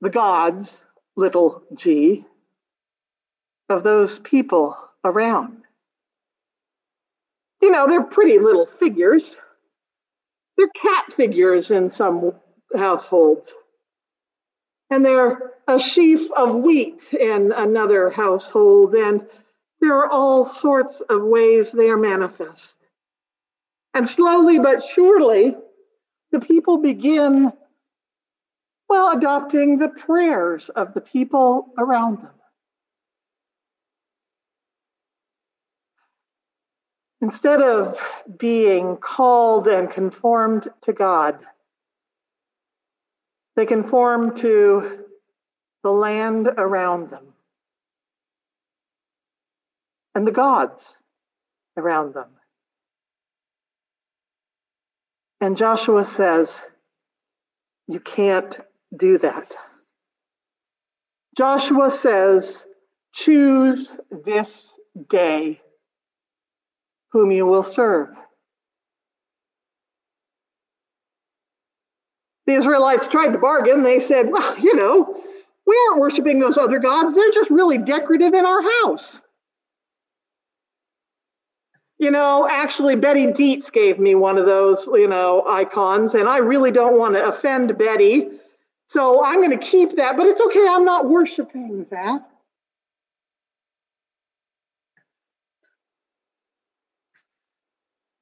the 0.00 0.10
gods 0.10 0.76
little 1.16 1.62
g 1.74 2.24
of 3.68 3.82
those 3.82 4.18
people 4.18 4.76
around. 5.04 5.62
You 7.62 7.70
know, 7.70 7.86
they're 7.86 8.02
pretty 8.02 8.38
little 8.38 8.66
figures. 8.66 9.36
They're 10.56 10.68
cat 10.68 11.12
figures 11.12 11.70
in 11.70 11.88
some 11.88 12.32
households. 12.76 13.54
And 14.90 15.04
they're 15.04 15.52
a 15.66 15.80
sheaf 15.80 16.30
of 16.32 16.56
wheat 16.56 17.00
in 17.12 17.52
another 17.52 18.10
household. 18.10 18.94
And 18.94 19.26
there 19.80 19.94
are 19.94 20.10
all 20.10 20.44
sorts 20.44 21.00
of 21.00 21.22
ways 21.22 21.72
they 21.72 21.88
are 21.88 21.96
manifest. 21.96 22.76
And 23.94 24.08
slowly 24.08 24.58
but 24.58 24.82
surely, 24.94 25.56
the 26.32 26.40
people 26.40 26.78
begin 26.78 27.52
well, 28.88 29.16
adopting 29.16 29.78
the 29.78 29.88
prayers 29.88 30.68
of 30.68 30.94
the 30.94 31.00
people 31.00 31.72
around 31.78 32.18
them. 32.18 32.30
Instead 37.20 37.62
of 37.62 37.98
being 38.38 38.98
called 38.98 39.66
and 39.66 39.90
conformed 39.90 40.68
to 40.82 40.92
God, 40.92 41.38
they 43.56 43.66
conform 43.66 44.36
to 44.36 45.04
the 45.82 45.90
land 45.90 46.48
around 46.48 47.10
them 47.10 47.34
and 50.14 50.26
the 50.26 50.32
gods 50.32 50.84
around 51.76 52.14
them. 52.14 52.28
And 55.40 55.56
Joshua 55.56 56.04
says, 56.04 56.62
You 57.86 58.00
can't 58.00 58.54
do 58.98 59.18
that. 59.18 59.52
Joshua 61.36 61.90
says, 61.90 62.64
Choose 63.12 63.96
this 64.10 64.48
day 65.08 65.60
whom 67.12 67.30
you 67.30 67.46
will 67.46 67.62
serve. 67.62 68.08
The 72.46 72.54
Israelites 72.54 73.06
tried 73.06 73.32
to 73.32 73.38
bargain. 73.38 73.82
They 73.82 74.00
said, 74.00 74.30
Well, 74.30 74.58
you 74.58 74.76
know, 74.76 75.22
we 75.66 75.80
aren't 75.88 76.00
worshiping 76.00 76.40
those 76.40 76.58
other 76.58 76.78
gods. 76.78 77.14
They're 77.14 77.30
just 77.30 77.50
really 77.50 77.78
decorative 77.78 78.34
in 78.34 78.44
our 78.44 78.62
house. 78.62 79.20
You 81.98 82.10
know, 82.10 82.46
actually, 82.50 82.96
Betty 82.96 83.32
Dietz 83.32 83.70
gave 83.70 83.98
me 83.98 84.14
one 84.14 84.36
of 84.36 84.46
those, 84.46 84.86
you 84.86 85.08
know, 85.08 85.44
icons, 85.46 86.14
and 86.14 86.28
I 86.28 86.38
really 86.38 86.72
don't 86.72 86.98
want 86.98 87.14
to 87.14 87.26
offend 87.26 87.78
Betty. 87.78 88.28
So 88.86 89.24
I'm 89.24 89.42
going 89.42 89.58
to 89.58 89.64
keep 89.64 89.96
that, 89.96 90.16
but 90.16 90.26
it's 90.26 90.40
okay. 90.40 90.66
I'm 90.68 90.84
not 90.84 91.08
worshiping 91.08 91.86
that. 91.90 92.28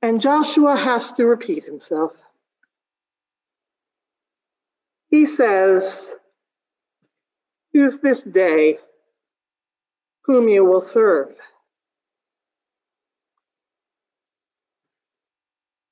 And 0.01 0.21
Joshua 0.21 0.75
has 0.75 1.13
to 1.13 1.27
repeat 1.27 1.65
himself. 1.65 2.13
He 5.11 5.27
says, 5.27 6.13
Choose 7.75 7.99
this 7.99 8.23
day 8.23 8.79
whom 10.25 10.49
you 10.49 10.65
will 10.65 10.81
serve. 10.83 11.35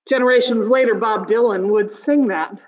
Generations 0.08 0.68
later, 0.68 0.94
Bob 0.96 1.28
Dylan 1.28 1.68
would 1.68 2.04
sing 2.04 2.28
that. 2.28 2.58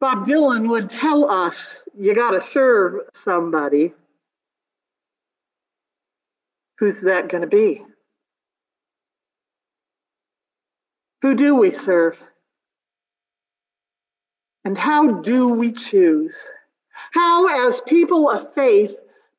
Bob 0.00 0.26
Dylan 0.26 0.68
would 0.68 0.90
tell 0.90 1.30
us 1.30 1.82
you 1.98 2.14
got 2.14 2.32
to 2.32 2.40
serve 2.40 3.00
somebody. 3.14 3.94
Who's 6.78 7.00
that 7.00 7.28
going 7.28 7.40
to 7.40 7.46
be? 7.46 7.82
Who 11.22 11.34
do 11.34 11.54
we 11.54 11.72
serve? 11.72 12.18
And 14.64 14.76
how 14.76 15.20
do 15.22 15.48
we 15.48 15.72
choose? 15.72 16.36
How, 17.12 17.68
as 17.68 17.80
people 17.80 18.30
of 18.30 18.52
faith, 18.54 18.94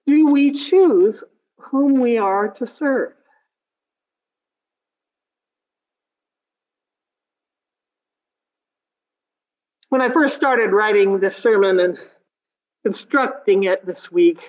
do 0.07 0.27
we 0.27 0.51
choose 0.51 1.23
whom 1.59 1.99
we 1.99 2.17
are 2.17 2.49
to 2.53 2.65
serve? 2.65 3.13
When 9.89 10.01
I 10.01 10.09
first 10.09 10.35
started 10.35 10.71
writing 10.71 11.19
this 11.19 11.37
sermon 11.37 11.79
and 11.79 11.97
constructing 12.83 13.63
it 13.63 13.85
this 13.85 14.11
week, 14.11 14.39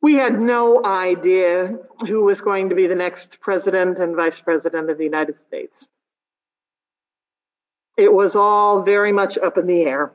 we 0.00 0.14
had 0.14 0.40
no 0.40 0.82
idea 0.84 1.76
who 2.06 2.24
was 2.24 2.40
going 2.40 2.70
to 2.70 2.74
be 2.74 2.86
the 2.86 2.94
next 2.94 3.38
president 3.40 3.98
and 3.98 4.16
vice 4.16 4.40
president 4.40 4.88
of 4.88 4.96
the 4.96 5.04
United 5.04 5.36
States. 5.36 5.86
It 7.98 8.10
was 8.10 8.34
all 8.34 8.82
very 8.82 9.12
much 9.12 9.36
up 9.36 9.58
in 9.58 9.66
the 9.66 9.82
air. 9.82 10.12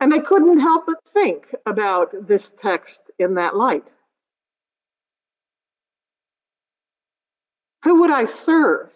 And 0.00 0.14
I 0.14 0.20
couldn't 0.20 0.60
help 0.60 0.86
but 0.86 1.02
think 1.12 1.52
about 1.66 2.28
this 2.28 2.52
text 2.52 3.10
in 3.18 3.34
that 3.34 3.56
light. 3.56 3.88
Who 7.84 8.00
would 8.00 8.10
I 8.10 8.26
serve? 8.26 8.90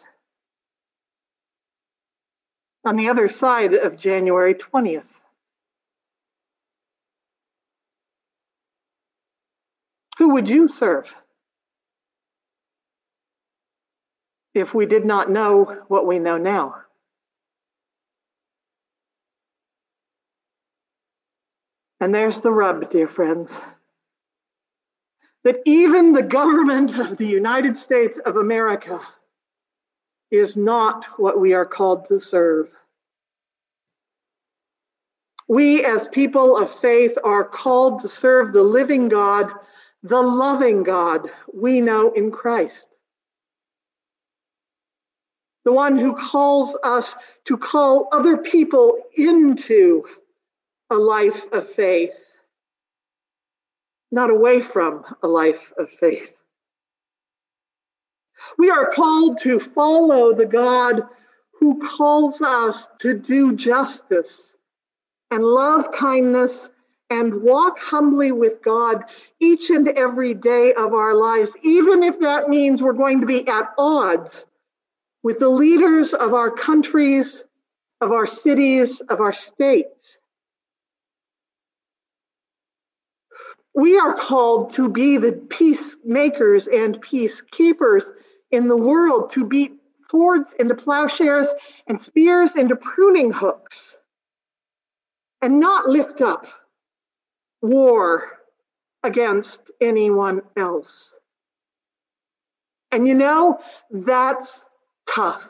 On 2.84 2.96
the 2.96 3.08
other 3.08 3.28
side 3.28 3.74
of 3.74 3.96
January 3.96 4.54
20th. 4.54 5.06
Who 10.18 10.30
would 10.30 10.48
you 10.48 10.68
serve? 10.68 11.12
If 14.54 14.74
we 14.74 14.86
did 14.86 15.04
not 15.04 15.30
know 15.30 15.82
what 15.88 16.06
we 16.06 16.18
know 16.18 16.38
now. 16.38 16.76
And 22.00 22.12
there's 22.12 22.40
the 22.40 22.50
rub, 22.50 22.90
dear 22.90 23.06
friends 23.06 23.56
that 25.44 25.60
even 25.64 26.12
the 26.12 26.22
government 26.22 26.98
of 26.98 27.16
the 27.18 27.26
United 27.26 27.78
States 27.78 28.18
of 28.24 28.36
America 28.36 29.00
is 30.30 30.56
not 30.56 31.04
what 31.16 31.40
we 31.40 31.52
are 31.52 31.66
called 31.66 32.06
to 32.06 32.20
serve. 32.20 32.68
We, 35.48 35.84
as 35.84 36.08
people 36.08 36.56
of 36.56 36.72
faith, 36.80 37.18
are 37.24 37.44
called 37.44 38.00
to 38.02 38.08
serve 38.08 38.52
the 38.52 38.62
living 38.62 39.08
God, 39.08 39.50
the 40.02 40.22
loving 40.22 40.82
God 40.84 41.30
we 41.52 41.80
know 41.80 42.12
in 42.12 42.30
Christ. 42.30 42.88
The 45.64 45.72
one 45.72 45.98
who 45.98 46.16
calls 46.16 46.76
us 46.82 47.14
to 47.44 47.56
call 47.58 48.08
other 48.12 48.38
people 48.38 48.98
into 49.16 50.04
a 50.90 50.96
life 50.96 51.42
of 51.52 51.70
faith 51.70 52.14
not 54.12 54.30
away 54.30 54.60
from 54.60 55.04
a 55.22 55.26
life 55.26 55.72
of 55.78 55.90
faith. 55.90 56.30
We 58.58 58.70
are 58.70 58.92
called 58.92 59.40
to 59.40 59.58
follow 59.58 60.34
the 60.34 60.46
God 60.46 61.02
who 61.58 61.80
calls 61.96 62.42
us 62.42 62.86
to 62.98 63.14
do 63.14 63.56
justice 63.56 64.56
and 65.30 65.42
love 65.42 65.92
kindness 65.92 66.68
and 67.08 67.42
walk 67.42 67.78
humbly 67.78 68.32
with 68.32 68.62
God 68.62 69.04
each 69.40 69.70
and 69.70 69.88
every 69.88 70.34
day 70.34 70.74
of 70.74 70.92
our 70.92 71.14
lives, 71.14 71.52
even 71.62 72.02
if 72.02 72.20
that 72.20 72.48
means 72.48 72.82
we're 72.82 72.92
going 72.92 73.20
to 73.20 73.26
be 73.26 73.46
at 73.48 73.70
odds 73.78 74.44
with 75.22 75.38
the 75.38 75.48
leaders 75.48 76.14
of 76.14 76.34
our 76.34 76.50
countries, 76.50 77.44
of 78.00 78.12
our 78.12 78.26
cities, 78.26 79.00
of 79.02 79.20
our 79.20 79.32
states. 79.32 80.18
We 83.74 83.98
are 83.98 84.14
called 84.14 84.74
to 84.74 84.88
be 84.88 85.16
the 85.16 85.32
peacemakers 85.32 86.66
and 86.68 87.00
peacekeepers 87.02 88.04
in 88.50 88.68
the 88.68 88.76
world, 88.76 89.30
to 89.30 89.46
beat 89.46 89.72
swords 90.10 90.52
into 90.58 90.74
plowshares 90.74 91.48
and 91.86 92.00
spears 92.00 92.56
into 92.56 92.76
pruning 92.76 93.32
hooks, 93.32 93.96
and 95.40 95.58
not 95.58 95.88
lift 95.88 96.20
up 96.20 96.46
war 97.62 98.38
against 99.02 99.70
anyone 99.80 100.42
else. 100.56 101.14
And 102.90 103.08
you 103.08 103.14
know, 103.14 103.58
that's 103.90 104.68
tough. 105.08 105.48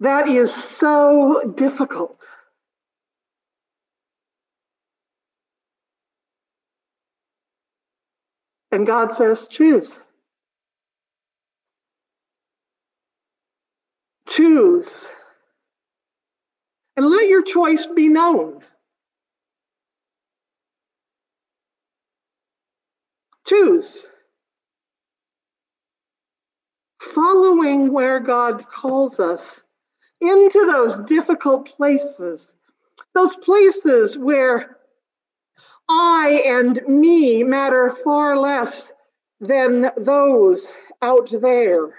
That 0.00 0.28
is 0.28 0.52
so 0.52 1.52
difficult. 1.56 2.18
And 8.72 8.86
God 8.86 9.16
says, 9.16 9.46
choose. 9.48 9.98
Choose. 14.28 15.08
And 16.96 17.06
let 17.06 17.28
your 17.28 17.42
choice 17.42 17.86
be 17.86 18.08
known. 18.08 18.62
Choose. 23.46 24.04
Following 27.00 27.92
where 27.92 28.18
God 28.20 28.66
calls 28.66 29.20
us 29.20 29.62
into 30.20 30.66
those 30.66 30.96
difficult 31.06 31.68
places, 31.68 32.52
those 33.14 33.34
places 33.36 34.18
where 34.18 34.75
I 35.88 36.42
and 36.46 36.80
me 36.88 37.44
matter 37.44 37.90
far 38.04 38.36
less 38.36 38.92
than 39.40 39.90
those 39.96 40.70
out 41.00 41.30
there. 41.30 41.94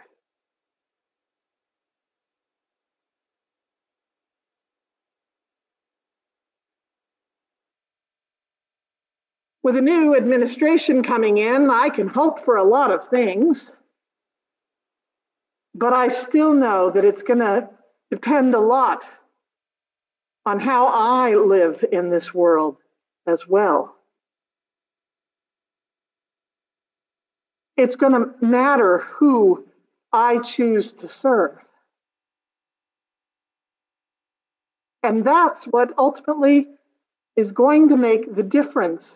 With 9.64 9.76
a 9.76 9.82
new 9.82 10.16
administration 10.16 11.04
coming 11.04 11.38
in, 11.38 11.70
I 11.70 11.90
can 11.90 12.08
hope 12.08 12.46
for 12.46 12.56
a 12.56 12.64
lot 12.64 12.92
of 12.92 13.10
things, 13.10 13.72
but 15.76 15.94
I 15.94 16.08
still 16.08 16.54
know 16.54 16.90
that 16.90 17.04
it's 17.04 17.24
going 17.24 17.40
to 17.40 17.70
depend 18.10 18.56
a 18.56 18.60
lot 18.60 19.04
on 20.46 20.60
how 20.60 20.88
I 20.88 21.36
live 21.36 21.84
in 21.92 22.10
this 22.10 22.34
world 22.34 22.78
as 23.28 23.48
well. 23.48 23.96
It's 27.76 27.96
going 27.96 28.14
to 28.14 28.34
matter 28.44 29.00
who 29.00 29.66
I 30.12 30.40
choose 30.40 30.94
to 30.94 31.10
serve. 31.10 31.58
And 35.04 35.24
that's 35.24 35.66
what 35.66 35.94
ultimately 35.98 36.68
is 37.36 37.52
going 37.52 37.90
to 37.90 37.98
make 37.98 38.36
the 38.36 38.44
difference 38.44 39.16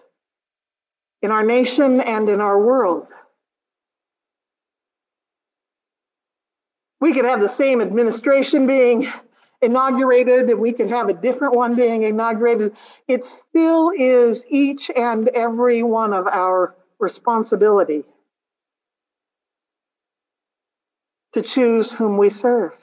in 1.23 1.31
our 1.31 1.43
nation 1.43 2.01
and 2.01 2.29
in 2.29 2.39
our 2.39 2.61
world. 2.61 3.07
We 6.99 7.13
could 7.13 7.25
have 7.25 7.41
the 7.41 7.49
same 7.49 7.81
administration 7.81 8.67
being 8.67 9.11
inaugurated 9.61 10.49
and 10.49 10.59
we 10.59 10.73
could 10.73 10.89
have 10.89 11.09
a 11.09 11.13
different 11.13 11.55
one 11.55 11.75
being 11.75 12.03
inaugurated. 12.03 12.75
It 13.07 13.25
still 13.25 13.91
is 13.97 14.45
each 14.49 14.91
and 14.95 15.27
every 15.29 15.83
one 15.83 16.13
of 16.13 16.27
our 16.27 16.75
responsibility 16.99 18.03
to 21.33 21.41
choose 21.41 21.91
whom 21.91 22.17
we 22.17 22.29
serve. 22.29 22.73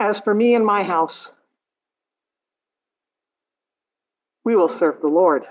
As 0.00 0.20
for 0.20 0.34
me 0.34 0.54
and 0.54 0.64
my 0.64 0.82
house, 0.84 1.30
we 4.44 4.56
will 4.56 4.68
serve 4.68 5.00
the 5.00 5.08
Lord. 5.08 5.44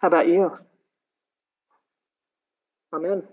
How 0.00 0.08
about 0.08 0.28
you? 0.28 0.58
Amen. 2.94 3.24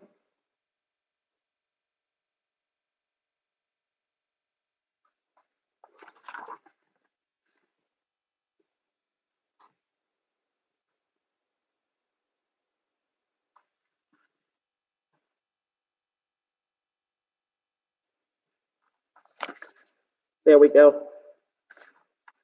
There 20.45 20.57
we 20.57 20.69
go 20.69 21.07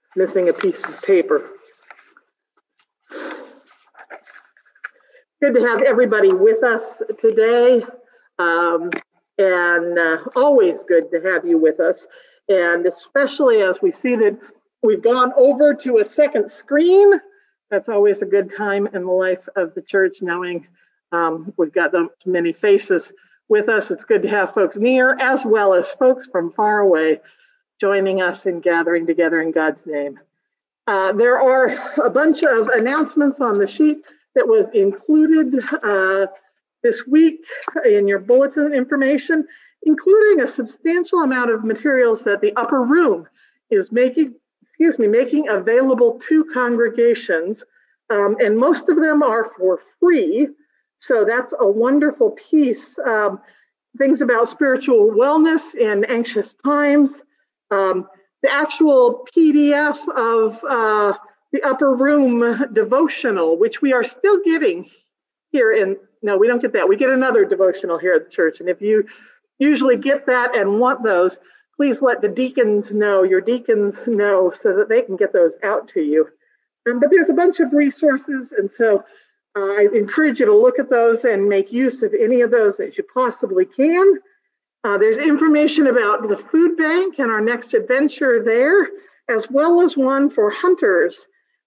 It's 0.04 0.16
missing 0.16 0.50
a 0.50 0.54
piece 0.54 0.84
of 0.84 1.02
paper. 1.02 1.50
Good 5.42 5.56
to 5.56 5.62
have 5.62 5.82
everybody 5.82 6.34
with 6.34 6.64
us 6.64 7.02
today. 7.18 7.86
Um, 8.38 8.90
and 9.38 9.98
uh, 9.98 10.18
always 10.36 10.84
good 10.84 11.10
to 11.12 11.22
have 11.22 11.46
you 11.46 11.58
with 11.58 11.80
us. 11.80 12.06
And 12.50 12.86
especially 12.86 13.62
as 13.62 13.82
we 13.82 13.92
see 13.92 14.16
that 14.18 14.38
we've 14.84 15.02
gone 15.02 15.32
over 15.38 15.74
to 15.74 15.98
a 15.98 16.06
second 16.06 16.52
screen, 16.52 17.14
that's 17.72 17.90
always 17.90 18.22
a 18.22 18.26
good 18.26 18.56
time 18.56 18.88
in 18.88 19.06
the 19.06 19.12
life 19.12 19.48
of 19.56 19.74
the 19.74 19.82
church, 19.82 20.18
knowing 20.22 20.68
um, 21.12 21.54
we've 21.58 21.74
got 21.74 21.94
many 22.26 22.52
faces 22.52 23.12
with 23.48 23.70
us. 23.70 23.90
It's 23.90 24.04
good 24.04 24.22
to 24.24 24.30
have 24.30 24.54
folks 24.54 24.76
near 24.76 25.18
as 25.20 25.46
well 25.46 25.74
as 25.74 25.94
folks 25.94 26.28
from 26.32 26.52
far 26.52 26.80
away 26.80 27.22
joining 27.80 28.22
us 28.22 28.46
in 28.46 28.60
gathering 28.62 29.06
together 29.06 29.42
in 29.42 29.52
God's 29.52 29.86
name. 29.86 30.20
Uh, 30.88 31.12
there 31.14 31.40
are 31.40 31.76
a 32.04 32.10
bunch 32.10 32.44
of 32.44 32.68
announcements 32.70 33.40
on 33.40 33.58
the 33.58 33.68
sheet 33.68 33.98
that 34.36 34.48
was 34.48 34.70
included 34.74 35.56
uh, 35.84 36.28
this 36.84 37.08
week 37.08 37.40
in 37.86 38.08
your 38.08 38.20
bulletin 38.20 38.74
information, 38.74 39.46
including 39.84 40.42
a 40.42 40.48
substantial 40.48 41.22
amount 41.22 41.50
of 41.50 41.64
materials 41.64 42.24
that 42.24 42.42
the 42.42 42.56
upper 42.56 42.84
room 42.84 43.28
is 43.72 43.92
making, 43.92 44.36
excuse 44.62 45.00
me, 45.00 45.08
making 45.08 45.50
available 45.50 46.20
to 46.20 46.46
congregations. 46.54 47.64
Um, 48.12 48.38
and 48.40 48.58
most 48.58 48.88
of 48.90 48.98
them 48.98 49.24
are 49.24 49.52
for 49.58 49.82
free. 50.00 50.50
So 50.98 51.26
that's 51.26 51.54
a 51.60 51.68
wonderful 51.68 52.32
piece. 52.32 52.98
Um, 53.04 53.42
things 53.98 54.22
about 54.22 54.50
spiritual 54.50 55.10
wellness 55.10 55.74
in 55.74 56.06
anxious 56.06 56.54
times, 56.64 57.10
um, 57.72 58.08
the 58.42 58.52
actual 58.52 59.28
PDF 59.36 59.98
of 60.16 60.64
uh, 60.64 61.18
the 61.52 61.64
upper 61.64 61.96
room 61.96 62.74
devotional, 62.74 63.58
which 63.58 63.82
we 63.82 63.94
are 63.94 64.04
still 64.04 64.42
getting 64.44 64.90
here 65.52 65.72
in, 65.72 65.98
no, 66.22 66.38
we 66.38 66.48
don't 66.48 66.62
get 66.62 66.74
that. 66.74 66.88
We 66.88 66.98
get 66.98 67.10
another 67.10 67.46
devotional 67.46 67.98
here 67.98 68.14
at 68.14 68.26
the 68.26 68.32
church. 68.32 68.60
And 68.60 68.70
if 68.70 68.82
you 68.82 69.06
usually 69.58 69.98
get 69.98 70.26
that 70.28 70.56
and 70.56 70.80
want 70.80 71.04
those, 71.04 71.40
please 71.78 72.02
let 72.02 72.22
the 72.22 72.28
deacons 72.28 72.94
know, 72.94 73.24
your 73.24 73.42
deacons 73.42 73.96
know, 74.06 74.52
so 74.52 74.76
that 74.76 74.90
they 74.90 75.02
can 75.02 75.16
get 75.16 75.34
those 75.34 75.56
out 75.64 75.88
to 75.90 76.02
you. 76.02 76.28
Um, 76.88 77.00
but 77.00 77.10
there's 77.12 77.30
a 77.30 77.34
bunch 77.34 77.60
of 77.60 77.74
resources. 77.74 78.52
And 78.52 78.72
so 78.72 79.04
uh, 79.56 79.60
I 79.60 79.88
encourage 79.94 80.40
you 80.40 80.46
to 80.46 80.56
look 80.56 80.80
at 80.80 80.90
those 80.90 81.24
and 81.24 81.50
make 81.50 81.72
use 81.72 82.04
of 82.04 82.14
any 82.14 82.42
of 82.42 82.52
those 82.52 82.78
that 82.78 82.98
you 82.98 83.04
possibly 83.14 83.66
can. 83.66 84.20
Uh, 84.86 85.00
there's 85.00 85.18
information 85.18 85.88
about 85.88 86.30
the 86.30 86.38
food 86.38 86.78
bank 86.78 87.18
and 87.18 87.32
our 87.32 87.42
next 87.42 87.74
adventure 87.74 88.44
there, 88.44 88.88
as 89.28 89.50
well 89.50 89.82
as 89.82 89.98
one 89.98 90.30
for 90.30 90.52
hunters. 90.52 91.26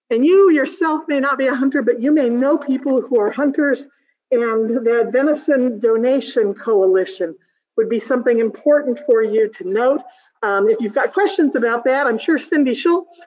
And 0.09 0.25
you 0.25 0.51
yourself 0.51 1.03
may 1.09 1.19
not 1.19 1.37
be 1.37 1.47
a 1.47 1.53
hunter, 1.53 1.81
but 1.81 2.01
you 2.01 2.13
may 2.13 2.29
know 2.29 2.57
people 2.57 3.01
who 3.01 3.19
are 3.19 3.29
hunters, 3.29 3.85
and 4.31 4.69
the 4.87 5.09
Venison 5.11 5.81
Donation 5.81 6.53
Coalition 6.53 7.35
would 7.75 7.89
be 7.89 7.99
something 7.99 8.39
important 8.39 9.01
for 9.05 9.21
you 9.21 9.49
to 9.49 9.69
note. 9.69 9.99
Um, 10.41 10.69
if 10.69 10.79
you've 10.79 10.95
got 10.95 11.11
questions 11.11 11.57
about 11.57 11.83
that, 11.83 12.07
I'm 12.07 12.19
sure 12.19 12.39
Cindy 12.39 12.73
Schultz 12.73 13.21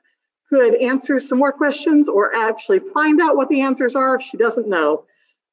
could 0.48 0.74
answer 0.76 1.20
some 1.20 1.37
more 1.37 1.52
questions 1.52 2.09
or 2.09 2.35
actually 2.35 2.81
find 2.94 3.20
out 3.20 3.37
what 3.37 3.50
the 3.50 3.61
answers 3.61 3.94
are 3.94 4.14
if 4.14 4.22
she 4.22 4.38
doesn't 4.38 4.68
know. 4.68 5.05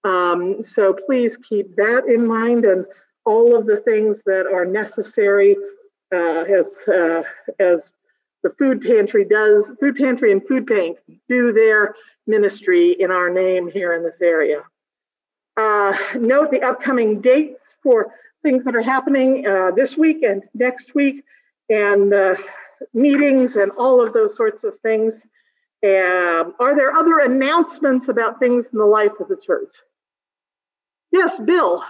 Um, 0.06 0.64
so 0.64 0.94
please 0.94 1.36
keep 1.36 1.76
that 1.76 2.06
in 2.06 2.26
mind 2.26 2.64
and 2.64 2.86
all 3.30 3.56
of 3.56 3.68
the 3.68 3.78
things 3.78 4.24
that 4.26 4.48
are 4.48 4.66
necessary 4.66 5.56
uh, 6.12 6.44
as 6.60 6.80
uh, 6.88 7.22
as 7.60 7.92
the 8.42 8.50
food 8.58 8.82
pantry 8.82 9.24
does, 9.24 9.72
food 9.80 9.96
pantry 9.96 10.32
and 10.32 10.48
food 10.48 10.66
bank 10.66 10.98
do 11.28 11.54
their 11.54 11.94
ministry 12.26 12.92
in 12.92 13.12
our 13.12 13.30
name 13.30 13.70
here 13.70 13.94
in 13.94 14.04
this 14.04 14.22
area. 14.22 14.64
Uh, 15.58 15.96
note 16.16 16.50
the 16.50 16.62
upcoming 16.62 17.22
dates 17.22 17.76
for 17.84 18.14
things 18.42 18.64
that 18.64 18.76
are 18.76 18.82
happening 18.82 19.46
uh, 19.46 19.72
this 19.72 19.96
week 19.96 20.24
and 20.24 20.44
next 20.56 20.96
week, 20.96 21.24
and 21.70 22.14
uh, 22.14 22.36
meetings 22.94 23.56
and 23.56 23.72
all 23.78 24.02
of 24.02 24.14
those 24.14 24.36
sorts 24.36 24.64
of 24.64 24.80
things. 24.80 25.14
Um, 25.84 26.56
are 26.60 26.76
there 26.76 26.94
other 26.94 27.20
announcements 27.20 28.08
about 28.08 28.40
things 28.40 28.68
in 28.74 28.80
the 28.80 28.86
life 28.86 29.20
of 29.20 29.28
the 29.28 29.38
church? 29.38 29.74
Yes, 31.12 31.38
Bill. 31.40 31.84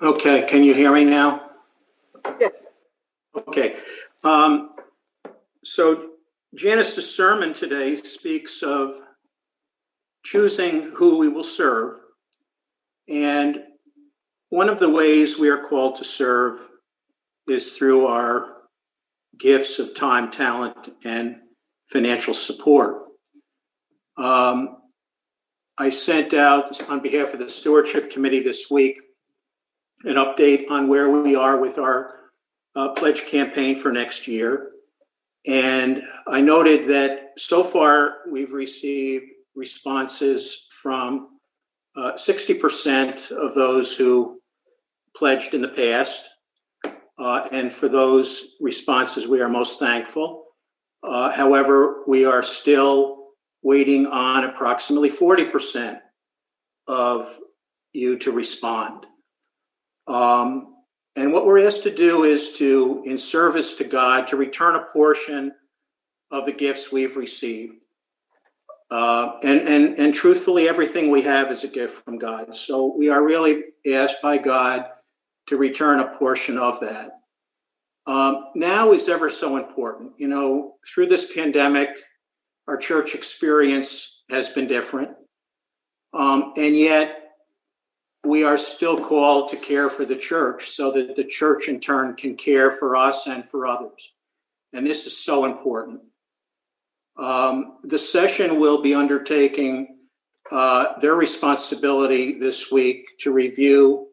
Okay, 0.00 0.44
can 0.46 0.62
you 0.62 0.74
hear 0.74 0.92
me 0.92 1.04
now? 1.04 1.52
Yes. 2.38 2.52
Okay. 3.34 3.76
Um, 4.22 4.74
so 5.64 6.10
Janice's 6.54 7.14
sermon 7.14 7.54
today 7.54 7.96
speaks 7.96 8.62
of 8.62 8.96
choosing 10.22 10.82
who 10.94 11.16
we 11.16 11.28
will 11.28 11.44
serve. 11.44 12.00
And 13.08 13.58
one 14.50 14.68
of 14.68 14.80
the 14.80 14.90
ways 14.90 15.38
we 15.38 15.48
are 15.48 15.66
called 15.66 15.96
to 15.96 16.04
serve 16.04 16.58
is 17.48 17.72
through 17.72 18.06
our 18.06 18.52
gifts 19.38 19.78
of 19.78 19.94
time, 19.94 20.30
talent, 20.30 20.90
and 21.04 21.36
financial 21.90 22.34
support. 22.34 23.02
Um, 24.18 24.76
I 25.78 25.88
sent 25.88 26.34
out 26.34 26.82
on 26.90 27.00
behalf 27.00 27.32
of 27.32 27.38
the 27.38 27.48
Stewardship 27.48 28.10
Committee 28.10 28.40
this 28.40 28.70
week 28.70 29.00
an 30.04 30.14
update 30.14 30.70
on 30.70 30.88
where 30.88 31.10
we 31.10 31.34
are 31.34 31.58
with 31.58 31.78
our 31.78 32.14
uh, 32.74 32.90
pledge 32.90 33.26
campaign 33.26 33.76
for 33.76 33.90
next 33.90 34.28
year. 34.28 34.70
And 35.46 36.02
I 36.26 36.40
noted 36.40 36.88
that 36.88 37.32
so 37.38 37.62
far 37.62 38.18
we've 38.30 38.52
received 38.52 39.26
responses 39.54 40.66
from 40.82 41.38
uh, 41.96 42.12
60% 42.12 43.30
of 43.30 43.54
those 43.54 43.96
who 43.96 44.40
pledged 45.16 45.54
in 45.54 45.62
the 45.62 45.68
past. 45.68 46.28
Uh, 47.18 47.48
and 47.50 47.72
for 47.72 47.88
those 47.88 48.56
responses, 48.60 49.26
we 49.26 49.40
are 49.40 49.48
most 49.48 49.78
thankful. 49.78 50.44
Uh, 51.02 51.30
however, 51.30 52.02
we 52.06 52.24
are 52.24 52.42
still 52.42 53.28
waiting 53.62 54.06
on 54.06 54.44
approximately 54.44 55.08
40% 55.08 55.98
of 56.86 57.38
you 57.92 58.18
to 58.18 58.30
respond. 58.30 59.06
Um, 60.06 60.74
and 61.16 61.32
what 61.32 61.46
we're 61.46 61.66
asked 61.66 61.82
to 61.84 61.94
do 61.94 62.24
is 62.24 62.52
to, 62.54 63.02
in 63.06 63.18
service 63.18 63.74
to 63.74 63.84
God, 63.84 64.28
to 64.28 64.36
return 64.36 64.74
a 64.74 64.84
portion 64.92 65.52
of 66.30 66.46
the 66.46 66.52
gifts 66.52 66.92
we've 66.92 67.16
received. 67.16 67.74
Uh, 68.90 69.38
and, 69.42 69.60
and, 69.62 69.98
and 69.98 70.14
truthfully, 70.14 70.68
everything 70.68 71.10
we 71.10 71.22
have 71.22 71.50
is 71.50 71.64
a 71.64 71.68
gift 71.68 72.04
from 72.04 72.18
God. 72.18 72.56
So 72.56 72.94
we 72.96 73.08
are 73.08 73.24
really 73.24 73.64
asked 73.90 74.22
by 74.22 74.38
God 74.38 74.86
to 75.48 75.56
return 75.56 76.00
a 76.00 76.16
portion 76.16 76.58
of 76.58 76.80
that. 76.80 77.10
Um, 78.06 78.46
now 78.54 78.92
is 78.92 79.08
ever 79.08 79.30
so 79.30 79.56
important. 79.56 80.12
You 80.18 80.28
know, 80.28 80.74
through 80.86 81.06
this 81.06 81.32
pandemic, 81.32 81.90
our 82.68 82.76
church 82.76 83.14
experience 83.14 84.22
has 84.30 84.50
been 84.50 84.68
different. 84.68 85.10
Um, 86.14 86.52
and 86.56 86.76
yet, 86.76 87.25
we 88.26 88.42
are 88.42 88.58
still 88.58 89.00
called 89.00 89.48
to 89.50 89.56
care 89.56 89.88
for 89.88 90.04
the 90.04 90.16
church 90.16 90.70
so 90.70 90.90
that 90.90 91.16
the 91.16 91.24
church 91.24 91.68
in 91.68 91.80
turn 91.80 92.14
can 92.16 92.34
care 92.34 92.72
for 92.72 92.96
us 92.96 93.26
and 93.26 93.46
for 93.46 93.66
others. 93.66 94.12
And 94.72 94.86
this 94.86 95.06
is 95.06 95.16
so 95.16 95.44
important. 95.44 96.00
Um, 97.16 97.78
the 97.84 97.98
session 97.98 98.60
will 98.60 98.82
be 98.82 98.94
undertaking 98.94 99.96
uh, 100.50 100.98
their 100.98 101.14
responsibility 101.14 102.38
this 102.38 102.70
week 102.70 103.06
to 103.20 103.32
review 103.32 104.08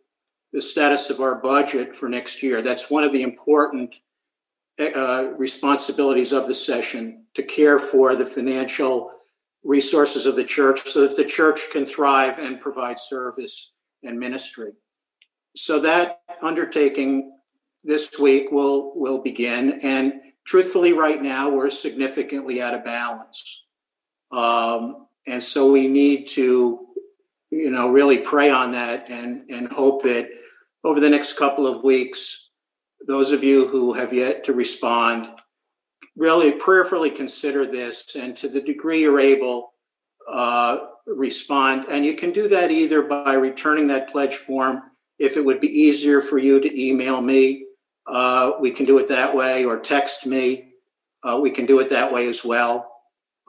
the 0.52 0.62
status 0.62 1.10
of 1.10 1.20
our 1.20 1.36
budget 1.36 1.96
for 1.96 2.08
next 2.08 2.44
year. 2.44 2.62
That's 2.62 2.90
one 2.90 3.04
of 3.04 3.12
the 3.12 3.24
important 3.24 3.96
uh, 4.80 5.32
responsibilities 5.38 6.32
of 6.32 6.48
the 6.48 6.56
session 6.56 7.26
to 7.34 7.44
care 7.44 7.80
for 7.80 8.16
the 8.16 8.26
financial 8.26 9.12
resources 9.64 10.26
of 10.26 10.36
the 10.36 10.44
church 10.44 10.88
so 10.88 11.02
that 11.02 11.18
the 11.18 11.26
church 11.26 11.62
can 11.72 11.86
thrive 11.86 12.38
and 12.38 12.62
provide 12.62 13.00
service 13.00 13.74
and 14.04 14.20
ministry. 14.20 14.72
So 15.56 15.80
that 15.82 16.22
undertaking 16.42 17.32
this 17.84 18.20
week 18.20 18.52
will 18.52 18.94
will 18.96 19.20
begin, 19.20 19.80
and 19.84 20.14
truthfully, 20.46 20.94
right 20.94 21.22
now 21.22 21.50
we're 21.50 21.70
significantly 21.70 22.62
out 22.62 22.74
of 22.74 22.84
balance, 22.84 23.64
um, 24.32 25.08
and 25.28 25.44
so 25.44 25.72
we 25.72 25.88
need 25.88 26.28
to, 26.30 26.88
you 27.52 27.72
know, 27.72 27.90
really 27.90 28.18
pray 28.18 28.50
on 28.50 28.72
that 28.72 29.10
and 29.10 29.50
and 29.50 29.72
hope 29.72 30.04
that 30.04 30.30
over 30.84 31.00
the 31.00 31.10
next 31.10 31.38
couple 31.38 31.68
of 31.68 31.84
weeks, 31.84 32.50
those 33.08 33.32
of 33.32 33.44
you 33.44 33.68
who 33.68 33.94
have 33.94 34.14
yet 34.14 34.44
to 34.46 34.54
respond 34.54 35.28
really 36.16 36.52
prayerfully 36.52 37.10
consider 37.10 37.66
this, 37.66 38.16
and 38.16 38.38
to 38.38 38.48
the 38.48 38.62
degree 38.62 39.02
you're 39.02 39.20
able, 39.20 39.74
uh, 40.30 40.78
respond. 41.06 41.86
And 41.90 42.06
you 42.06 42.16
can 42.16 42.32
do 42.32 42.48
that 42.50 42.72
either 42.72 43.02
by 43.02 43.34
returning 43.34 43.88
that 43.88 44.12
pledge 44.12 44.36
form. 44.36 44.82
If 45.20 45.38
it 45.38 45.46
would 45.46 45.60
be 45.60 45.68
easier 45.68 46.22
for 46.22 46.38
you 46.38 46.60
to 46.60 46.82
email 46.82 47.22
me, 47.22 47.66
uh, 48.08 48.54
we 48.60 48.72
can 48.72 48.86
do 48.86 48.98
it 48.98 49.08
that 49.08 49.36
way, 49.36 49.64
or 49.64 49.80
text 49.80 50.26
me. 50.26 50.74
Uh, 51.24 51.40
we 51.42 51.52
can 51.52 51.66
do 51.66 51.80
it 51.80 51.90
that 51.90 52.12
way 52.12 52.28
as 52.28 52.44
well. 52.44 52.90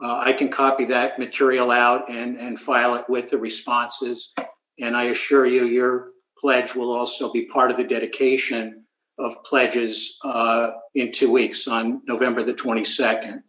Uh, 0.01 0.17
I 0.25 0.33
can 0.33 0.49
copy 0.49 0.85
that 0.85 1.19
material 1.19 1.71
out 1.71 2.09
and, 2.09 2.37
and 2.37 2.59
file 2.59 2.95
it 2.95 3.05
with 3.09 3.29
the 3.29 3.37
responses. 3.37 4.33
And 4.79 4.95
I 4.95 5.05
assure 5.05 5.45
you, 5.45 5.65
your 5.65 6.09
pledge 6.39 6.75
will 6.75 6.91
also 6.91 7.31
be 7.31 7.45
part 7.45 7.71
of 7.71 7.77
the 7.77 7.83
dedication 7.83 8.85
of 9.17 9.43
pledges 9.45 10.17
uh, 10.23 10.71
in 10.93 11.11
two 11.11 11.31
weeks 11.31 11.67
on 11.67 12.01
November 12.05 12.43
the 12.43 12.53
22nd. 12.53 13.41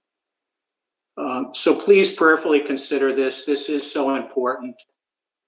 Um, 1.17 1.51
so 1.53 1.75
please 1.75 2.15
prayerfully 2.15 2.61
consider 2.61 3.13
this. 3.13 3.45
This 3.45 3.69
is 3.69 3.91
so 3.91 4.15
important. 4.15 4.77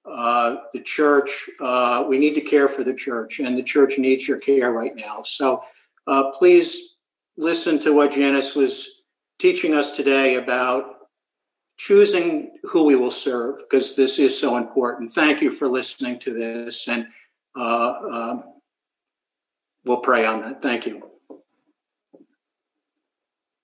Uh, 0.04 0.56
the 0.72 0.80
church, 0.80 1.50
uh, 1.60 2.04
we 2.08 2.18
need 2.18 2.34
to 2.34 2.40
care 2.40 2.68
for 2.68 2.82
the 2.82 2.94
church, 2.94 3.40
and 3.40 3.56
the 3.56 3.62
church 3.62 3.98
needs 3.98 4.26
your 4.26 4.38
care 4.38 4.72
right 4.72 4.96
now. 4.96 5.22
So 5.24 5.62
uh, 6.06 6.30
please 6.30 6.96
listen 7.36 7.78
to 7.80 7.92
what 7.92 8.12
Janice 8.12 8.54
was 8.54 9.02
teaching 9.38 9.74
us 9.74 9.94
today 9.94 10.36
about 10.36 10.94
choosing 11.76 12.58
who 12.64 12.84
we 12.84 12.96
will 12.96 13.10
serve, 13.10 13.58
because 13.58 13.94
this 13.94 14.18
is 14.18 14.38
so 14.38 14.56
important. 14.56 15.10
Thank 15.10 15.42
you 15.42 15.50
for 15.50 15.68
listening 15.68 16.18
to 16.20 16.32
this, 16.32 16.88
and 16.88 17.06
uh, 17.54 17.94
um, 18.10 18.44
we'll 19.84 19.98
pray 20.00 20.24
on 20.24 20.40
that. 20.40 20.62
Thank 20.62 20.86
you. 20.86 21.17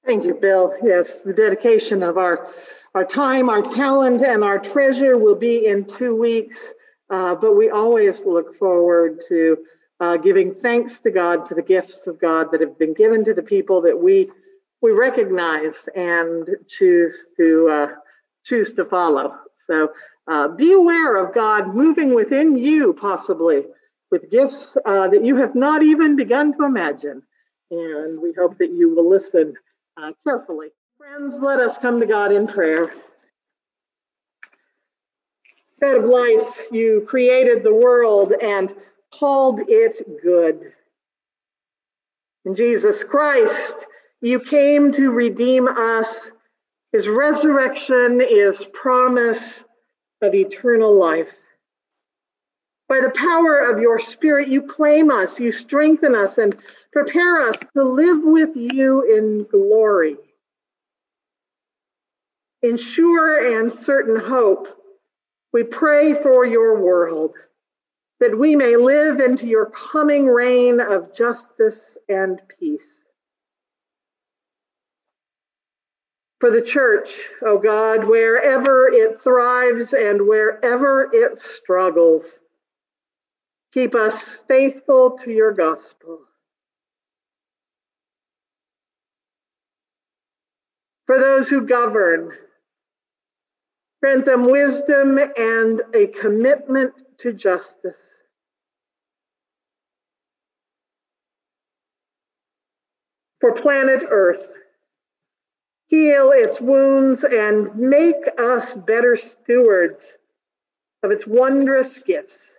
Thank 0.04 0.24
you, 0.24 0.34
Bill. 0.34 0.74
Yes, 0.82 1.18
the 1.24 1.32
dedication 1.32 2.02
of 2.02 2.18
our 2.18 2.48
our 2.94 3.04
time, 3.04 3.48
our 3.48 3.62
talent, 3.62 4.22
and 4.22 4.44
our 4.44 4.58
treasure 4.58 5.16
will 5.18 5.34
be 5.34 5.66
in 5.66 5.84
two 5.84 6.14
weeks. 6.14 6.72
Uh, 7.10 7.34
but 7.34 7.54
we 7.54 7.70
always 7.70 8.24
look 8.24 8.56
forward 8.56 9.20
to 9.28 9.58
uh, 10.00 10.16
giving 10.18 10.54
thanks 10.54 11.00
to 11.00 11.10
God 11.10 11.48
for 11.48 11.54
the 11.54 11.62
gifts 11.62 12.06
of 12.06 12.20
God 12.20 12.52
that 12.52 12.60
have 12.60 12.78
been 12.78 12.92
given 12.94 13.24
to 13.24 13.34
the 13.34 13.42
people 13.42 13.80
that 13.82 13.98
we 13.98 14.30
we 14.82 14.92
recognize 14.92 15.88
and 15.96 16.48
choose 16.68 17.14
to 17.38 17.68
uh, 17.70 17.86
choose 18.44 18.74
to 18.74 18.84
follow. 18.84 19.34
So 19.66 19.92
uh, 20.28 20.48
be 20.48 20.72
aware 20.72 21.16
of 21.16 21.34
God 21.34 21.74
moving 21.74 22.14
within 22.14 22.58
you, 22.58 22.92
possibly 22.92 23.64
with 24.10 24.30
gifts 24.30 24.76
uh, 24.84 25.08
that 25.08 25.24
you 25.24 25.36
have 25.36 25.54
not 25.54 25.82
even 25.82 26.14
begun 26.14 26.56
to 26.58 26.64
imagine. 26.64 27.22
And 27.70 28.20
we 28.20 28.34
hope 28.34 28.58
that 28.58 28.70
you 28.70 28.94
will 28.94 29.08
listen 29.08 29.54
uh, 29.96 30.12
carefully. 30.24 30.68
Friends, 30.98 31.38
let 31.38 31.60
us 31.60 31.78
come 31.78 32.00
to 32.00 32.06
God 32.06 32.32
in 32.32 32.46
prayer. 32.46 32.94
God 35.80 35.96
of 35.98 36.04
life, 36.04 36.60
you 36.70 37.04
created 37.08 37.62
the 37.62 37.74
world 37.74 38.32
and 38.40 38.74
called 39.12 39.60
it 39.68 40.22
good. 40.22 40.72
In 42.44 42.54
Jesus 42.54 43.04
Christ, 43.04 43.84
you 44.20 44.40
came 44.40 44.92
to 44.92 45.10
redeem 45.10 45.68
us. 45.68 46.30
His 46.92 47.08
resurrection 47.08 48.20
is 48.20 48.64
promise 48.72 49.64
of 50.22 50.34
eternal 50.34 50.96
life. 50.96 51.28
By 52.88 53.00
the 53.00 53.10
power 53.10 53.58
of 53.58 53.80
your 53.80 53.98
Spirit, 53.98 54.48
you 54.48 54.62
claim 54.62 55.10
us, 55.10 55.40
you 55.40 55.50
strengthen 55.50 56.14
us, 56.14 56.38
and 56.38 56.56
prepare 56.94 57.40
us 57.40 57.58
to 57.76 57.82
live 57.82 58.20
with 58.22 58.50
you 58.54 59.02
in 59.02 59.44
glory. 59.50 60.16
In 62.62 62.76
sure 62.76 63.58
and 63.60 63.70
certain 63.70 64.16
hope, 64.16 64.68
We 65.52 65.62
pray 65.62 66.20
for 66.20 66.44
your 66.44 66.80
world, 66.80 67.34
that 68.18 68.36
we 68.36 68.56
may 68.56 68.74
live 68.76 69.20
into 69.20 69.46
your 69.46 69.66
coming 69.70 70.26
reign 70.26 70.80
of 70.80 71.14
justice 71.14 71.96
and 72.08 72.40
peace. 72.58 72.98
For 76.40 76.50
the 76.50 76.62
church, 76.62 77.28
O 77.42 77.50
oh 77.50 77.58
God, 77.58 78.04
wherever 78.04 78.88
it 78.88 79.20
thrives 79.20 79.92
and 79.92 80.26
wherever 80.26 81.08
it 81.12 81.40
struggles, 81.40 82.40
keep 83.72 83.94
us 83.94 84.36
faithful 84.48 85.12
to 85.18 85.30
your 85.30 85.52
gospel. 85.52 86.20
For 91.06 91.18
those 91.18 91.48
who 91.48 91.66
govern, 91.66 92.32
Grant 94.04 94.26
them 94.26 94.50
wisdom 94.50 95.18
and 95.18 95.80
a 95.94 96.08
commitment 96.08 96.92
to 97.16 97.32
justice. 97.32 98.02
For 103.40 103.54
planet 103.54 104.02
Earth, 104.10 104.50
heal 105.86 106.32
its 106.32 106.60
wounds 106.60 107.24
and 107.24 107.74
make 107.76 108.28
us 108.38 108.74
better 108.74 109.16
stewards 109.16 110.06
of 111.02 111.10
its 111.10 111.26
wondrous 111.26 111.98
gifts. 111.98 112.58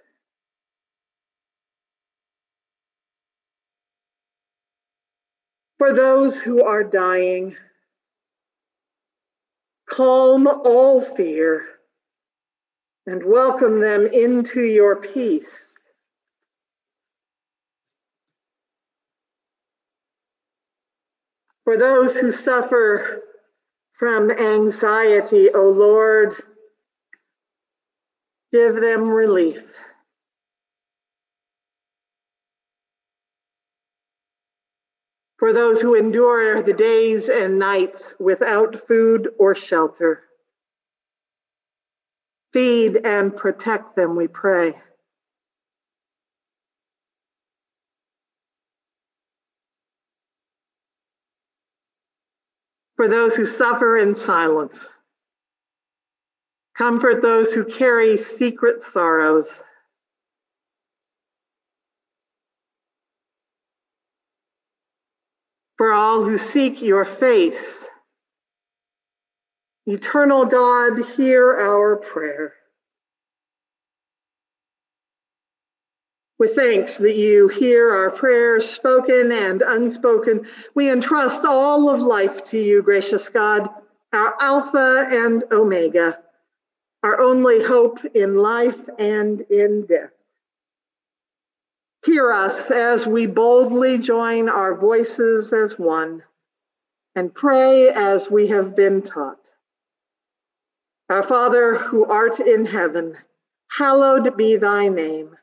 For 5.78 5.93
those 5.93 6.39
who 6.39 6.64
are 6.64 6.84
dying, 6.84 7.56
Calm 9.96 10.46
all 10.46 11.00
fear 11.00 11.66
and 13.08 13.24
welcome 13.24 13.80
them 13.80 14.06
into 14.06 14.62
your 14.62 14.98
peace. 14.98 15.78
For 21.64 21.78
those 21.78 22.18
who 22.18 22.34
suffer 22.34 23.22
from 23.98 24.32
anxiety, 24.32 25.50
O 25.54 25.70
Lord, 25.70 26.43
give 28.52 28.76
them 28.76 29.08
relief. 29.08 29.64
For 35.46 35.54
those 35.54 35.80
who 35.80 35.93
endure 35.93 36.64
the 36.64 36.74
days 36.74 37.30
and 37.30 37.60
nights 37.60 38.16
without 38.20 38.88
food 38.88 39.30
or 39.38 39.54
shelter. 39.54 40.24
Feed 42.52 43.06
and 43.06 43.38
protect 43.38 43.96
them, 43.96 44.16
we 44.16 44.28
pray. 44.28 44.74
For 52.96 53.08
those 53.08 53.36
who 53.36 53.46
suffer 53.46 54.00
in 54.00 54.16
silence, 54.16 54.88
comfort 56.76 57.22
those 57.22 57.54
who 57.54 57.66
carry 57.66 58.18
secret 58.18 58.82
sorrows. 58.82 59.62
For 65.78 65.92
all 65.92 66.24
who 66.24 66.38
seek 66.38 66.82
your 66.82 67.06
face. 67.06 67.86
Eternal 69.86 70.46
God, 70.46 71.06
hear 71.16 71.58
our 71.60 71.98
prayer. 71.98 72.54
With 76.38 76.56
thanks 76.56 76.98
that 76.98 77.16
you 77.16 77.48
hear 77.48 77.94
our 77.94 78.12
prayers, 78.12 78.70
spoken 78.70 79.32
and 79.32 79.62
unspoken, 79.62 80.48
we 80.74 80.90
entrust 80.90 81.46
all 81.46 81.90
of 81.90 82.02
life 82.02 82.44
to 82.46 82.58
you, 82.58 82.82
gracious 82.82 83.30
God, 83.30 83.70
our 84.12 84.36
Alpha 84.42 85.08
and 85.10 85.44
Omega, 85.52 86.20
our 87.04 87.22
only 87.22 87.64
hope 87.64 88.04
in 88.14 88.36
life 88.36 88.80
and 88.98 89.42
in 89.50 89.86
death. 89.86 90.14
Hear 92.06 92.32
us 92.32 92.70
as 92.70 93.08
we 93.08 93.26
boldly 93.26 93.97
join 93.97 94.47
our 94.47 94.76
voices 94.76 95.51
as 95.51 95.80
one 95.80 96.22
and 97.16 97.34
pray 97.34 97.89
as 97.89 98.30
we 98.30 98.45
have 98.47 98.76
been 98.76 99.01
taught. 99.01 99.39
Our 101.10 101.24
Father 101.24 101.74
who 101.74 102.06
art 102.06 102.39
in 102.39 102.68
heaven, 102.68 103.18
hallowed 103.72 104.38
be 104.38 104.56
thy 104.56 104.88
name. 104.88 105.36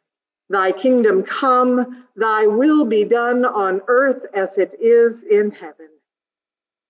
Thy 0.50 0.70
kingdom 0.70 1.24
come, 1.24 2.06
thy 2.14 2.46
will 2.46 2.84
be 2.84 3.02
done 3.02 3.44
on 3.44 3.82
earth 3.88 4.24
as 4.32 4.56
it 4.56 4.72
is 4.80 5.24
in 5.24 5.50
heaven. 5.50 5.88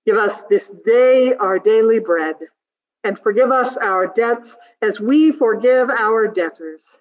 Give 0.04 0.18
us 0.18 0.42
this 0.42 0.68
day 0.68 1.34
our 1.36 1.58
daily 1.58 1.98
bread, 1.98 2.36
and 3.04 3.18
forgive 3.18 3.50
us 3.50 3.78
our 3.78 4.06
debts 4.06 4.54
as 4.82 5.00
we 5.00 5.32
forgive 5.32 5.88
our 5.88 6.28
debtors 6.28 7.00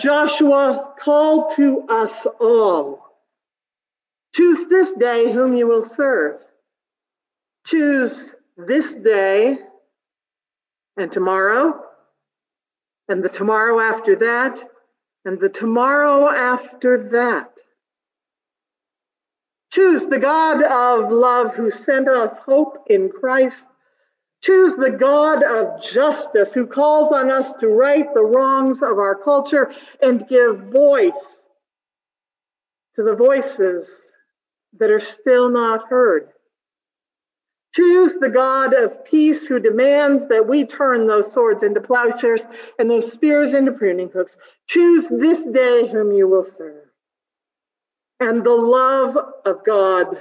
Joshua 0.00 0.94
call 0.98 1.54
to 1.56 1.84
us 1.88 2.26
all. 2.40 3.06
Choose 4.34 4.68
this 4.68 4.92
day 4.94 5.32
whom 5.32 5.54
you 5.54 5.66
will 5.66 5.86
serve. 5.86 6.40
Choose 7.66 8.34
this 8.56 8.96
day 8.96 9.58
and 10.96 11.12
tomorrow 11.12 11.84
and 13.08 13.22
the 13.22 13.28
tomorrow 13.28 13.80
after 13.80 14.16
that 14.16 14.58
and 15.24 15.38
the 15.38 15.48
tomorrow 15.48 16.28
after 16.28 17.08
that. 17.10 17.52
Choose 19.70 20.06
the 20.06 20.18
God 20.18 20.62
of 20.62 21.12
love 21.12 21.54
who 21.54 21.70
sent 21.70 22.08
us 22.08 22.36
hope 22.38 22.84
in 22.88 23.08
Christ. 23.08 23.66
Choose 24.42 24.76
the 24.76 24.90
God 24.90 25.42
of 25.42 25.82
justice 25.82 26.52
who 26.52 26.66
calls 26.66 27.12
on 27.12 27.30
us 27.30 27.52
to 27.60 27.68
right 27.68 28.06
the 28.14 28.24
wrongs 28.24 28.82
of 28.82 28.98
our 28.98 29.14
culture 29.14 29.72
and 30.02 30.26
give 30.28 30.60
voice 30.70 31.46
to 32.96 33.02
the 33.02 33.14
voices 33.14 33.90
that 34.78 34.90
are 34.90 35.00
still 35.00 35.50
not 35.50 35.88
heard. 35.88 36.30
Choose 37.74 38.14
the 38.14 38.30
God 38.30 38.74
of 38.74 39.04
peace 39.04 39.46
who 39.46 39.60
demands 39.60 40.26
that 40.28 40.48
we 40.48 40.64
turn 40.64 41.06
those 41.06 41.32
swords 41.32 41.62
into 41.62 41.80
plowshares 41.80 42.42
and 42.78 42.90
those 42.90 43.12
spears 43.12 43.54
into 43.54 43.72
pruning 43.72 44.10
hooks. 44.10 44.36
Choose 44.66 45.06
this 45.08 45.44
day 45.44 45.86
whom 45.86 46.12
you 46.12 46.26
will 46.26 46.44
serve 46.44 46.90
and 48.20 48.44
the 48.44 48.54
love 48.54 49.16
of 49.46 49.64
God, 49.64 50.18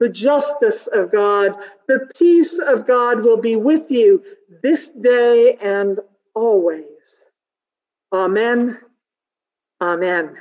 the 0.00 0.08
justice 0.10 0.86
of 0.88 1.12
God, 1.12 1.54
the 1.88 2.08
peace 2.16 2.58
of 2.58 2.86
God 2.86 3.24
will 3.24 3.38
be 3.38 3.56
with 3.56 3.90
you 3.90 4.22
this 4.62 4.92
day 4.92 5.56
and 5.62 6.00
always. 6.34 6.84
Amen. 8.12 8.78
Amen. 9.82 10.36